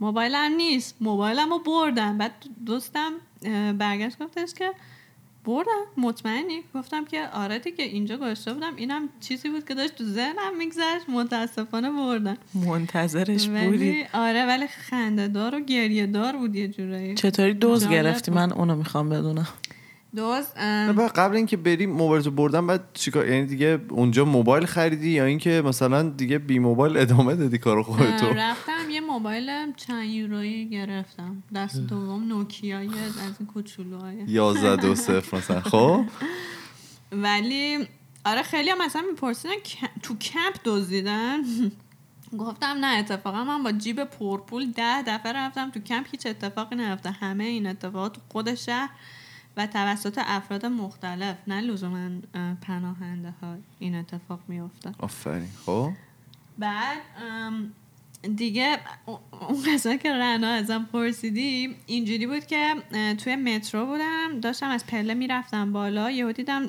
موبایلم 0.00 0.52
نیست. 0.56 0.96
موبایلمو 1.00 1.58
بردم. 1.58 2.18
بعد 2.18 2.32
دوستم 2.66 3.12
برگشت 3.78 4.18
گفتش 4.18 4.54
که 4.54 4.70
بردم. 5.44 5.84
مطمئنی؟ 5.96 6.60
گفتم 6.74 7.04
که 7.04 7.28
آره 7.32 7.58
دیگه 7.58 7.84
اینجا 7.84 8.16
گذاشته 8.16 8.54
بودم. 8.54 8.76
اینم 8.76 9.08
چیزی 9.20 9.48
بود 9.48 9.68
که 9.68 9.74
داشت 9.74 9.94
تو 9.94 10.04
ذهنم 10.04 10.56
میگذشت. 10.58 11.08
متاسفانه 11.08 11.90
بردم. 11.90 12.36
منتظرش 12.54 13.48
ولی 13.48 13.66
بودی. 13.68 14.04
آره 14.12 14.46
ولی 14.46 14.66
خنده 14.66 15.28
دار 15.28 15.54
و 15.54 15.60
گریه 15.60 16.06
دار 16.06 16.36
بود 16.36 16.54
یه 16.56 16.68
جورایی. 16.68 17.14
چطوری 17.14 17.54
دوز 17.54 17.88
گرفتی. 17.88 18.30
من 18.30 18.52
اونو 18.52 18.76
می‌خوام 18.76 19.08
بدونم. 19.08 19.48
بعد 20.14 21.12
قبل 21.12 21.36
اینکه 21.36 21.56
بری 21.56 21.86
موبایل 21.86 22.22
تو 22.22 22.30
بردن 22.30 22.66
بعد 22.66 22.80
چیکار؟ 22.94 23.28
یعنی 23.28 23.46
دیگه 23.46 23.80
اونجا 23.88 24.24
موبایل 24.24 24.66
خریدی 24.66 25.10
یا 25.10 25.24
اینکه 25.24 25.62
مثلا 25.64 26.02
دیگه 26.02 26.38
بی 26.38 26.58
موبایل 26.58 26.96
ادامه 26.96 27.34
دادی 27.34 27.58
کارو 27.58 27.82
خودتو؟ 27.82 28.26
رفتم 28.26 28.90
یه 28.90 29.00
موبایل 29.00 29.72
چند 29.76 30.04
یورویی 30.04 30.68
گرفتم. 30.68 31.42
دست 31.54 31.80
دوم 31.80 32.28
نوکیای 32.28 32.86
از 32.86 33.36
این 33.38 33.48
کوچولوهای. 33.54 34.24
11 34.28 34.76
دو 34.76 34.94
صفر 34.94 35.36
مثلا. 35.36 35.60
خب؟ 35.60 36.04
ولی 37.24 37.88
آره 38.24 38.42
خیلی 38.42 38.70
هم 38.70 38.84
مثلا 38.84 39.02
میپرسیدن 39.10 39.54
تو 40.02 40.18
کمپ 40.18 40.54
دزدیدن. 40.64 41.38
گفتم 42.38 42.76
نه 42.80 42.98
اتفاقا 42.98 43.44
من 43.44 43.62
با 43.62 43.72
جیب 43.72 44.04
پرپول 44.04 44.72
ده 44.72 45.02
دفعه 45.02 45.32
رفتم 45.32 45.70
تو 45.70 45.80
کمپ 45.80 46.06
هیچ 46.10 46.26
اتفاقی 46.26 46.76
نرفته. 46.76 47.10
همه 47.10 47.44
این 47.44 47.66
اتفاقات 47.66 48.12
تو 48.12 48.20
خود 48.28 48.54
شهر 48.54 48.90
و 49.58 49.66
توسط 49.66 50.18
افراد 50.26 50.66
مختلف 50.66 51.36
نه 51.46 51.60
لزوما 51.60 52.10
اه، 52.34 52.54
پناهنده 52.54 53.34
ها 53.42 53.56
این 53.78 53.94
اتفاق 53.94 54.40
میفته 54.48 54.92
آفرین. 54.98 55.48
خب؟ 55.66 55.90
بعد 56.58 56.98
دیگه 58.36 58.78
اون 59.06 59.62
قضایی 59.66 59.98
که 59.98 60.12
رنا 60.12 60.48
ازم 60.48 60.88
پرسیدی 60.92 61.76
اینجوری 61.86 62.26
بود 62.26 62.46
که 62.46 62.74
توی 63.18 63.36
مترو 63.36 63.86
بودم 63.86 64.40
داشتم 64.40 64.68
از 64.68 64.86
پله 64.86 65.14
می‌رفتم 65.14 65.72
بالا 65.72 66.10
یهو 66.10 66.32
دیدم 66.32 66.68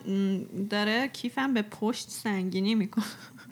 داره 0.70 1.08
کیفم 1.08 1.54
به 1.54 1.62
پشت 1.62 2.10
سنگینی 2.10 2.76
می‌کنه. 2.76 3.06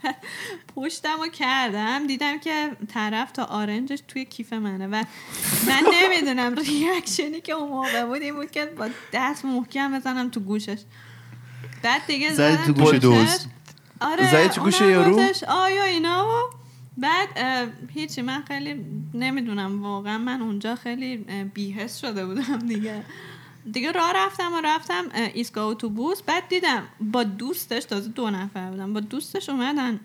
پشتم 0.76 1.18
رو 1.20 1.28
کردم 1.28 2.08
دیدم 2.08 2.40
که 2.40 2.72
طرف 2.88 3.32
تا 3.32 3.44
آرنجش 3.44 4.00
توی 4.08 4.26
کیف 4.26 4.54
منه 4.54 4.88
و 4.88 5.04
من 5.68 5.84
نمی‌دونم 5.94 6.56
ریاکشنی 6.56 7.42
که 7.42 7.54
اون 7.54 7.70
موقع 7.70 8.06
بود 8.06 8.22
این 8.22 8.36
بود 8.36 8.52
که 8.52 8.66
با 8.66 8.90
دست 9.14 9.46
محکم 9.46 10.00
بزنم 10.00 10.30
تو 10.30 10.40
گوشش 10.40 10.82
بعد 11.84 12.02
دیگه 12.08 12.34
زدم 12.34 12.66
تو 12.66 12.74
گوش. 12.74 12.96
دوز. 12.96 13.48
آره 14.02 14.32
زدی 14.32 14.50
تو 14.50 14.62
گوش 14.62 14.82
اونم 14.82 14.94
یارو؟ 14.94 15.22
آیا 15.48 15.84
اینا 15.84 16.28
و 16.28 16.58
بعد 16.98 17.28
هیچی 17.94 18.22
من 18.22 18.44
خیلی 18.48 18.86
نمی‌دونم 19.14 19.84
واقعا 19.84 20.18
من 20.18 20.42
اونجا 20.42 20.76
خیلی 20.76 21.26
اه، 21.28 21.44
بیهس 21.44 21.98
شده 22.00 22.26
بودم 22.26 22.60
دیگه 22.60 23.04
دیگه 23.72 23.92
راه 23.92 24.14
رفتم 24.16 24.54
و 24.54 24.62
رفتم 24.64 25.06
اه، 25.14 25.30
ایستگاه 25.34 25.68
اتوبوس. 25.68 26.22
بعد 26.22 26.48
دیدم 26.48 26.88
با 27.02 27.24
دوستش 27.24 27.86
تازه 27.86 28.10
دو 28.10 28.30
نفر 28.30 28.70
بودم 28.70 28.94
با 28.94 29.00
دوستش 29.00 29.50
اومدن 29.50 30.00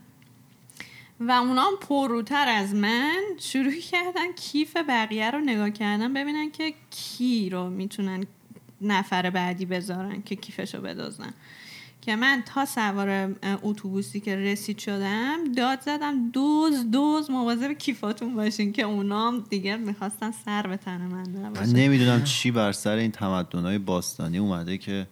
و 1.21 1.31
اونا 1.31 1.63
هم 1.63 1.77
پروتر 1.81 2.49
از 2.49 2.75
من 2.75 3.21
شروع 3.39 3.81
کردن 3.81 4.33
کیف 4.33 4.77
بقیه 4.77 5.31
رو 5.31 5.41
نگاه 5.41 5.71
کردن 5.71 6.15
ببینن 6.15 6.51
که 6.51 6.75
کی 6.91 7.51
رو 7.51 7.71
می‌تونن 7.71 8.27
نفر 8.81 9.31
بعدی 9.31 9.67
بذارن 9.67 10.23
که 10.23 10.37
کیفش 10.37 10.75
رو 10.75 10.81
بدازن 10.81 11.35
که 12.03 12.17
من 12.17 12.43
تا 12.47 12.65
سوار 12.65 13.35
اتوبوسی 13.63 14.21
که 14.21 14.37
رسید 14.37 14.79
شدم 14.79 15.39
داد 15.57 15.81
زدم 15.81 16.31
دوز 16.31 16.91
دوز 16.91 17.31
مواظب 17.31 17.73
کیفاتون 17.73 18.35
باشین 18.35 18.73
که 18.73 18.83
اونا 18.83 19.29
هم 19.29 19.45
دیگه 19.51 19.77
می‌خواستن 19.77 20.31
سر 20.45 20.67
به 20.67 20.77
تن 20.77 21.01
من 21.01 21.51
من 21.51 21.67
نمی‌دونم 21.67 22.25
چی 22.25 22.51
بر 22.51 22.73
سر 22.73 22.97
این 22.97 23.11
تمدن‌های 23.11 23.79
باستانی 23.79 24.39
اومده 24.39 24.79
که 24.79 25.07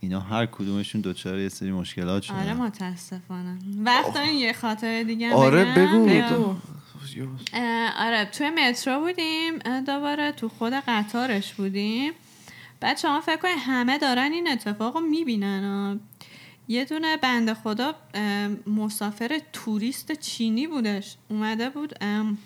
اینا 0.00 0.20
هر 0.20 0.46
کدومشون 0.46 1.00
دوچار 1.00 1.38
یه 1.38 1.48
سری 1.48 1.72
مشکلات 1.72 2.22
شدن. 2.22 2.36
آره 2.36 2.54
متاسفانه. 2.54 3.58
وقت 3.84 4.14
دارین 4.14 4.34
یه 4.34 4.52
خاطر 4.52 5.02
دیگه 5.02 5.34
آره؟ 5.34 5.74
بگو. 5.74 6.54
آره 7.98 8.24
توی 8.24 8.50
مترو 8.50 9.00
بودیم 9.00 9.80
دوباره 9.86 10.32
تو 10.32 10.48
خود 10.48 10.72
قطارش 10.72 11.54
بودیم. 11.54 12.12
بعد 12.80 12.98
شما 12.98 13.20
فکر 13.20 13.36
کنید 13.36 13.58
همه 13.58 13.98
دارن 13.98 14.32
این 14.32 14.48
اتفاق 14.48 14.96
رو 14.96 15.02
می‌بینن. 15.02 16.00
یه 16.68 16.84
دونه 16.84 17.16
بنده 17.16 17.54
خدا 17.54 17.94
مسافر 18.66 19.40
توریست 19.52 20.12
چینی 20.12 20.66
بودش. 20.66 21.16
اومده 21.30 21.70
بود 21.70 21.94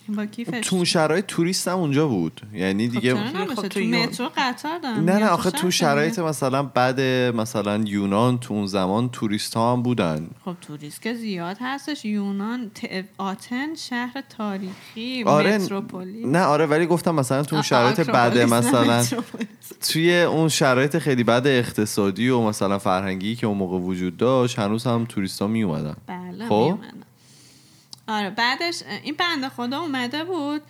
با 0.09 0.27
کیفش. 0.27 0.69
تو 0.69 0.85
شرایط 0.85 1.27
توریست 1.27 1.69
هم 1.69 1.79
اونجا 1.79 2.09
بود. 2.09 2.41
یعنی 2.55 2.89
خب 2.89 2.95
دیگه 2.95 3.15
خب؟ 3.15 3.69
تو 3.69 3.81
مترو 3.81 4.31
قطار 4.37 4.79
دارم 4.79 5.05
نه 5.05 5.19
نه 5.19 5.27
آخه 5.27 5.51
تو 5.51 5.71
شرایط؟ 5.71 6.19
مثلا 6.19 6.63
بعد 6.63 7.01
مثلا 7.37 7.77
یونان 7.87 8.39
تو 8.39 8.55
اون 8.55 8.67
زمان 8.67 9.09
توریست 9.09 9.55
ها 9.55 9.73
هم 9.73 9.83
بودن. 9.83 10.31
خب 10.45 10.55
توریست 10.61 11.03
که 11.03 11.15
زیاد 11.15 11.57
هستش. 11.61 12.05
یونان 12.05 12.71
ت- 12.75 13.05
آتن 13.19 13.75
شهر 13.75 14.23
تاریخی 14.39 15.25
آره 15.25 15.59
متروپولی 15.59 16.27
نه 16.27 16.43
آره 16.43 16.67
ولی 16.67 16.87
گفتم 16.87 17.15
مثلا 17.15 17.43
تو 17.43 17.57
اون 17.57 17.63
شرایط 17.63 18.01
بعد 18.01 18.39
مثلا. 18.39 19.05
توی 19.93 20.21
اون 20.23 20.49
شرایط 20.49 20.99
خیلی 20.99 21.25
بد 21.25 21.43
اقتصادی 21.47 22.29
و 22.29 22.41
مثلا 22.41 22.79
فرهنگی 22.79 23.37
که 23.37 23.47
اون 23.47 23.57
موقع 23.59 23.79
وجود 23.79 24.08
داشت 24.17 24.59
هنوز 24.59 24.85
هم 24.85 25.05
توریست 25.05 25.43
ها 25.43 25.49
می 25.49 25.63
اومدن 25.63 25.97
بله 26.07 26.45
خب. 26.45 26.55
می‌اومدن. 26.55 27.03
آره 28.09 28.31
بعدش 28.31 28.83
این 29.03 29.15
بنده 29.19 29.49
خدا 29.49 29.81
اومده 29.81 30.25
بود 30.25 30.63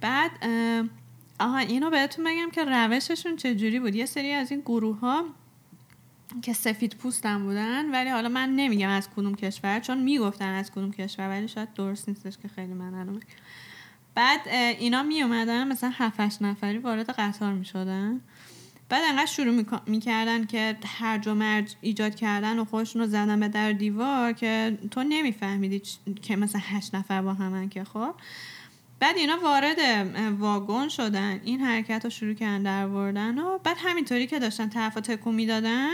بعد 0.00 0.30
آها 1.40 1.58
اینو 1.58 1.90
بهتون 1.90 2.24
بگم 2.24 2.50
که 2.50 2.64
روششون 2.64 3.36
چجوری 3.36 3.80
بود 3.80 3.94
یه 3.94 4.06
سری 4.06 4.32
از 4.32 4.50
این 4.50 4.60
گروه 4.60 4.98
ها 5.00 5.24
که 6.42 6.52
سفید 6.52 6.96
پوستن 6.96 7.44
بودن 7.44 7.90
ولی 7.90 8.10
حالا 8.10 8.28
من 8.28 8.48
نمیگم 8.48 8.88
از 8.88 9.08
کدوم 9.16 9.34
کشور 9.34 9.80
چون 9.80 10.02
می‌گفتن 10.02 10.48
از 10.54 10.70
کدوم 10.70 10.90
کشور 10.92 11.28
ولی 11.28 11.48
شاید 11.48 11.74
درست 11.74 12.08
نیستش 12.08 12.38
که 12.42 12.48
خیلی 12.48 12.72
من 12.72 12.94
الان. 12.94 13.22
بعد 14.14 14.40
اینا 14.48 15.02
می 15.02 15.22
اومدن 15.22 15.68
مثلا 15.68 15.92
7 15.94 16.42
نفری 16.42 16.78
وارد 16.78 17.10
قطار 17.10 17.52
می 17.52 17.64
شدن 17.64 18.20
بعد 18.92 19.04
انقدر 19.08 19.26
شروع 19.26 19.54
می‌ک- 19.54 19.82
می‌کردن 19.88 20.44
که 20.44 20.76
هرج 20.86 21.28
و 21.28 21.34
مرج 21.34 21.74
ایجاد 21.80 22.14
کردن 22.14 22.58
و 22.58 22.64
خودشون 22.64 23.02
رو 23.02 23.08
زدن 23.08 23.40
به 23.40 23.48
در 23.48 23.72
دیوار 23.72 24.32
که 24.32 24.78
تو 24.90 25.02
نمیفهمیدی 25.02 25.82
که 26.22 26.36
مثلا 26.36 26.60
هشت 26.64 26.94
نفر 26.94 27.22
با 27.22 27.34
همن 27.34 27.68
که 27.68 27.84
خب. 27.84 28.14
بعد 29.00 29.16
اینا 29.16 29.36
وارد 29.42 29.76
واگن 30.38 30.88
شدن 30.88 31.40
این 31.44 31.60
حرکت 31.60 32.00
رو 32.04 32.10
شروع 32.10 32.34
کردن 32.34 32.62
در 32.62 32.84
آوردن 32.84 33.38
و 33.38 33.58
بعد 33.58 33.76
همینطوری 33.80 34.26
که 34.26 34.38
داشتن 34.38 34.68
طرف 34.68 34.94
تکون 34.94 35.34
می‌دادن 35.34 35.90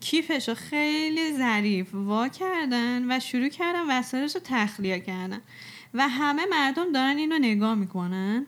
کیفش 0.00 0.48
رو 0.48 0.54
خیلی 0.54 1.32
ظریف 1.38 1.94
وا 1.94 2.28
کردن 2.28 3.12
و 3.12 3.20
شروع 3.20 3.48
کردن 3.48 3.98
وسایلش 3.98 4.34
رو 4.34 4.40
تخلیه 4.44 5.00
کردن. 5.00 5.40
و 5.94 6.08
همه 6.08 6.46
مردم 6.50 6.92
دارن 6.92 7.16
اینو 7.16 7.38
نگاه 7.38 7.74
می‌کنن. 7.74 8.46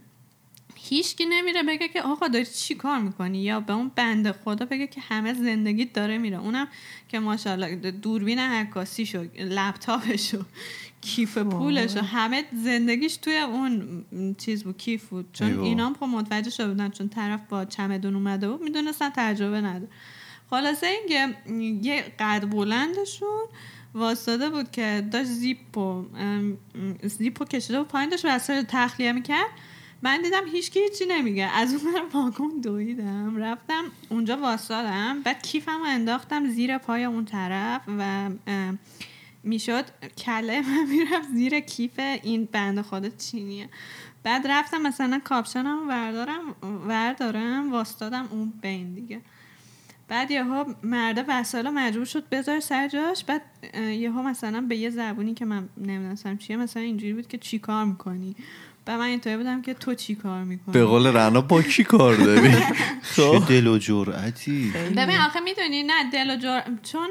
هیچکی 0.88 1.26
نمیره 1.26 1.62
بگه 1.62 1.88
که 1.88 2.02
آقا 2.02 2.28
داری 2.28 2.46
چی 2.46 2.74
کار 2.74 2.98
می‌کنی 2.98 3.42
یا 3.42 3.60
به 3.60 3.72
اون 3.72 3.90
بنده 3.96 4.32
خدا 4.32 4.64
بگه 4.64 4.86
که 4.86 5.00
همه 5.00 5.34
زندگی 5.34 5.84
داره 5.84 6.18
میره. 6.18 6.40
اونم 6.40 6.68
که 7.08 7.18
ماشاءالله 7.18 7.90
دوربین 7.90 8.38
عکاسیشو 8.38 9.24
لپتاپشو 9.38 10.44
کیف 11.00 11.38
پولشو 11.38 12.00
همه 12.00 12.44
زندگیش 12.64 13.16
توی 13.16 13.38
اون 13.38 14.04
چیز 14.38 14.64
بود 14.64 14.76
کیف 14.76 15.04
بود. 15.04 15.28
چون. 15.32 15.60
اینا 15.60 15.86
هم 15.86 15.94
خب 15.94 16.06
متوجه 16.06 16.50
شده 16.50 16.68
بودن 16.68 16.90
چون 16.90 17.08
طرف 17.08 17.40
با 17.48 17.64
چمدون 17.64 18.14
اومده 18.14 18.50
بود 18.50 18.62
می‌دونستن 18.62 19.10
تجربه 19.16 19.60
نداره. 19.60 19.88
خلاصه 20.50 20.86
اینکه 20.86 21.34
یه 21.88 22.04
قد 22.18 22.50
بلندشون 22.50 23.44
واسطه 23.94 24.50
بود 24.50 24.70
که 24.70 25.08
داشت 25.12 25.28
زیپ 25.28 25.78
و 25.78 26.04
زیپ 27.02 27.48
کشیده 27.48 27.78
بود 27.78 27.88
پایین 27.88 28.10
داشت 28.10 28.24
رو 28.24 28.62
تخلیه 28.68 29.12
می‌کرد. 29.12 29.50
من 30.02 30.22
دیدم 30.22 30.46
هیچکی 30.52 30.80
هیچی 30.80 31.04
نمیگه. 31.08 31.44
از 31.44 31.74
اون 31.74 31.94
واگن 32.12 32.60
دویدم 32.62 33.36
رفتم 33.36 33.84
اونجا 34.08 34.36
واسادم 34.36 35.22
بعد 35.22 35.42
کیفم 35.42 35.80
انداختم 35.86 36.50
زیر 36.50 36.78
پای 36.78 37.04
اون 37.04 37.24
طرف 37.24 37.80
و 37.98 38.30
می‌شد 39.42 39.84
کله 40.18 40.60
من 40.60 40.84
می‌رفت 40.88 41.28
زیر 41.34 41.60
کیف 41.60 41.98
این 41.98 42.48
بند 42.52 42.80
خود 42.80 43.16
چینیه. 43.16 43.68
بعد 44.22 44.46
رفتم 44.46 44.82
مثلا 44.82 45.20
کاپشنم 45.24 45.88
وردارم 45.88 46.40
وردارم 46.88 47.72
واستادم 47.72 48.28
اون 48.30 48.52
بین 48.62 48.94
دیگه. 48.94 49.20
بعد 50.08 50.30
یهو 50.30 50.64
مرده 50.82 51.24
وسایل 51.28 51.68
مجبور 51.70 52.04
شد 52.04 52.28
بذاره 52.28 52.60
سر 52.60 52.88
جاش. 52.88 53.24
بعد 53.24 53.42
اه، 53.74 53.94
یهو 53.94 54.22
مثلا 54.22 54.60
به 54.60 54.76
یه 54.76 54.90
زبونی 54.90 55.34
که 55.34 55.44
من 55.44 55.68
نمی‌دونستم 55.76 56.36
چیه 56.36 56.56
مثلا 56.56 56.82
اینجوری 56.82 57.12
بود 57.12 57.28
که 57.28 57.38
چی 57.38 57.58
کار 57.58 57.84
می‌کنی؟ 57.84 58.36
و 58.88 58.98
من 58.98 59.04
اینطوری 59.04 59.36
بودم 59.36 59.62
که 59.62 59.74
تو 59.74 59.94
چی 59.94 60.14
کار 60.14 60.44
می‌کنی؟ 60.44 60.72
به 60.72 60.84
قول 60.84 61.06
رنا 61.06 61.40
با 61.40 61.62
کی 61.62 61.84
کار 61.84 62.14
داری؟ 62.14 62.54
چه 63.16 63.38
دل 63.38 63.66
و 63.66 63.78
جرأتی. 63.78 64.72
ببین 64.96 65.16
آخه 65.18 65.40
می‌دونی 65.40 65.82
نه 65.82 66.10
دل 66.12 66.30
و 66.30 66.36
جر... 66.36 66.60
چون 66.82 67.08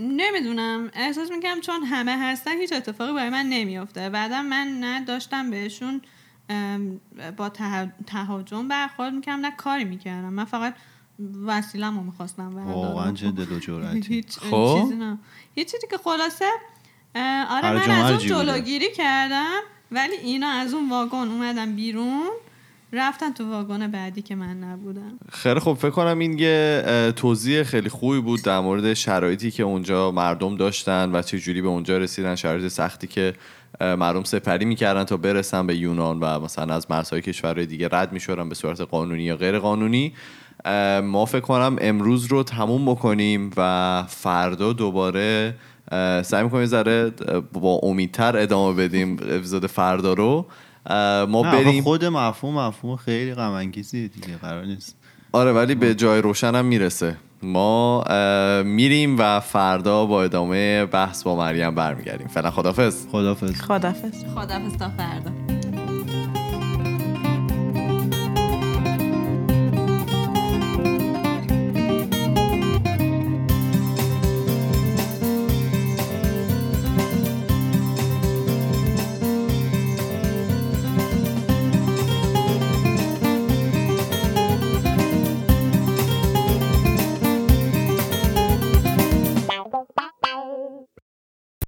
نمی‌دونم 0.00 0.90
احساس 0.94 1.30
می‌کنم 1.30 1.60
چون 1.60 1.82
همه 1.82 2.16
هستن 2.22 2.58
هیچ 2.58 2.72
اتفاقی 2.72 3.12
برای 3.12 3.30
من 3.30 3.46
نمیافته. 3.46 4.08
بعدا 4.10 4.42
من 4.42 4.66
نه 4.80 5.04
داشتم 5.04 5.50
بهشون 5.50 6.00
با 7.36 7.48
ته- 7.48 7.92
تهاجم 8.06 8.68
برخورد 8.68 9.14
می‌کردم 9.14 9.40
نه 9.40 9.50
کاری 9.56 9.84
می‌کردم. 9.84 10.32
من 10.32 10.44
فقط 10.44 10.74
وسیلم 11.46 11.96
رو 11.96 12.02
می‌خواستم 12.04 12.56
واقعا 12.56 13.12
چه 13.12 13.30
دل 13.30 13.52
و 13.52 13.58
جرأتی. 13.58 14.00
هیچ 14.14 14.38
خب. 14.38 14.78
چیزی 14.82 14.94
نه. 14.94 15.18
یه 15.56 15.64
چیزی 15.64 15.86
که 15.90 15.98
خلاصه 15.98 16.48
آره 17.50 17.72
من 17.72 17.90
از 17.90 18.10
اون. 18.10 18.18
جلوگیری 18.18 18.92
کردم. 18.92 19.60
ولی 19.94 20.14
اینا 20.24 20.48
از 20.48 20.74
اون 20.74 20.90
واگن 20.90 21.28
اومدن 21.28 21.76
بیرون 21.76 22.30
رفتن 22.92 23.32
تو 23.32 23.50
واگن 23.50 23.86
بعدی 23.90 24.22
که 24.22 24.34
من 24.34 24.60
نبودم. 24.60 25.18
خیلی 25.32 25.60
خب 25.60 25.74
فکر 25.74 25.90
کنم 25.90 26.18
این 26.18 26.38
یه 26.38 27.12
توضیح 27.16 27.62
خیلی 27.62 27.88
خوبی 27.88 28.20
بود 28.20 28.42
در 28.42 28.60
مورد 28.60 28.94
شرایطی 28.94 29.50
که 29.50 29.62
اونجا 29.62 30.10
مردم 30.10 30.56
داشتن 30.56 31.10
و 31.12 31.22
چه 31.22 31.38
جوری 31.38 31.62
به 31.62 31.68
اونجا 31.68 31.98
رسیدن 31.98 32.34
شرایط 32.34 32.68
سختی 32.68 33.06
که 33.06 33.34
مردم 33.80 34.24
سپری 34.24 34.64
می‌کردن 34.64 35.04
تا 35.04 35.16
برسن 35.16 35.66
به 35.66 35.76
یونان 35.76 36.20
و 36.20 36.40
مثلا 36.40 36.74
از 36.74 36.86
مرزهای 36.90 37.22
کشورهای 37.22 37.66
دیگه 37.66 37.88
رد 37.92 38.12
می‌شدن 38.12 38.48
به 38.48 38.54
صورت 38.54 38.80
قانونی 38.80 39.22
یا 39.22 39.36
غیر 39.36 39.58
قانونی. 39.58 40.12
ما 41.02 41.24
فکر 41.24 41.40
کنم 41.40 41.76
امروز 41.80 42.26
رو 42.26 42.42
تموم 42.42 42.84
بکنیم 42.84 43.50
و 43.56 44.02
فردا 44.08 44.72
دوباره 44.72 45.54
سعی 46.24 46.42
می‌کنیم 46.42 46.66
ذره 46.66 47.10
با 47.52 47.80
امیدتر 47.82 48.36
ادامه 48.36 48.74
بدیم 48.74 49.12
اپیزود 49.12 49.66
فردا 49.66 50.12
رو. 50.12 50.46
ما 51.28 51.42
بریم. 51.42 51.82
خود 51.82 52.04
مفهوم 52.04 52.54
مفهوم 52.58 52.96
خیلی 52.96 53.34
غم 53.34 53.50
انگیزیه 53.50 54.08
دیگه 54.08 54.36
قرار 54.42 54.64
نیست. 54.64 54.96
آره 55.32 55.52
ولی 55.52 55.74
به 55.74 55.94
جای 55.94 56.22
روشن 56.22 56.54
هم 56.54 56.64
می‌رسه. 56.64 57.16
ما 57.42 58.04
میریم 58.62 59.16
و 59.18 59.40
فردا 59.40 60.06
با 60.06 60.22
ادامه 60.22 60.86
بحث 60.86 61.22
با 61.22 61.36
مریم 61.36 61.74
برمیگردیم. 61.74 62.26
فعلا 62.26 62.50
خدافظ 62.50 63.06
خدافظ 63.12 63.60
خدافظ 63.60 64.24
خدافظ 64.34 64.76
تا 64.78 64.88
فردا. 64.88 65.30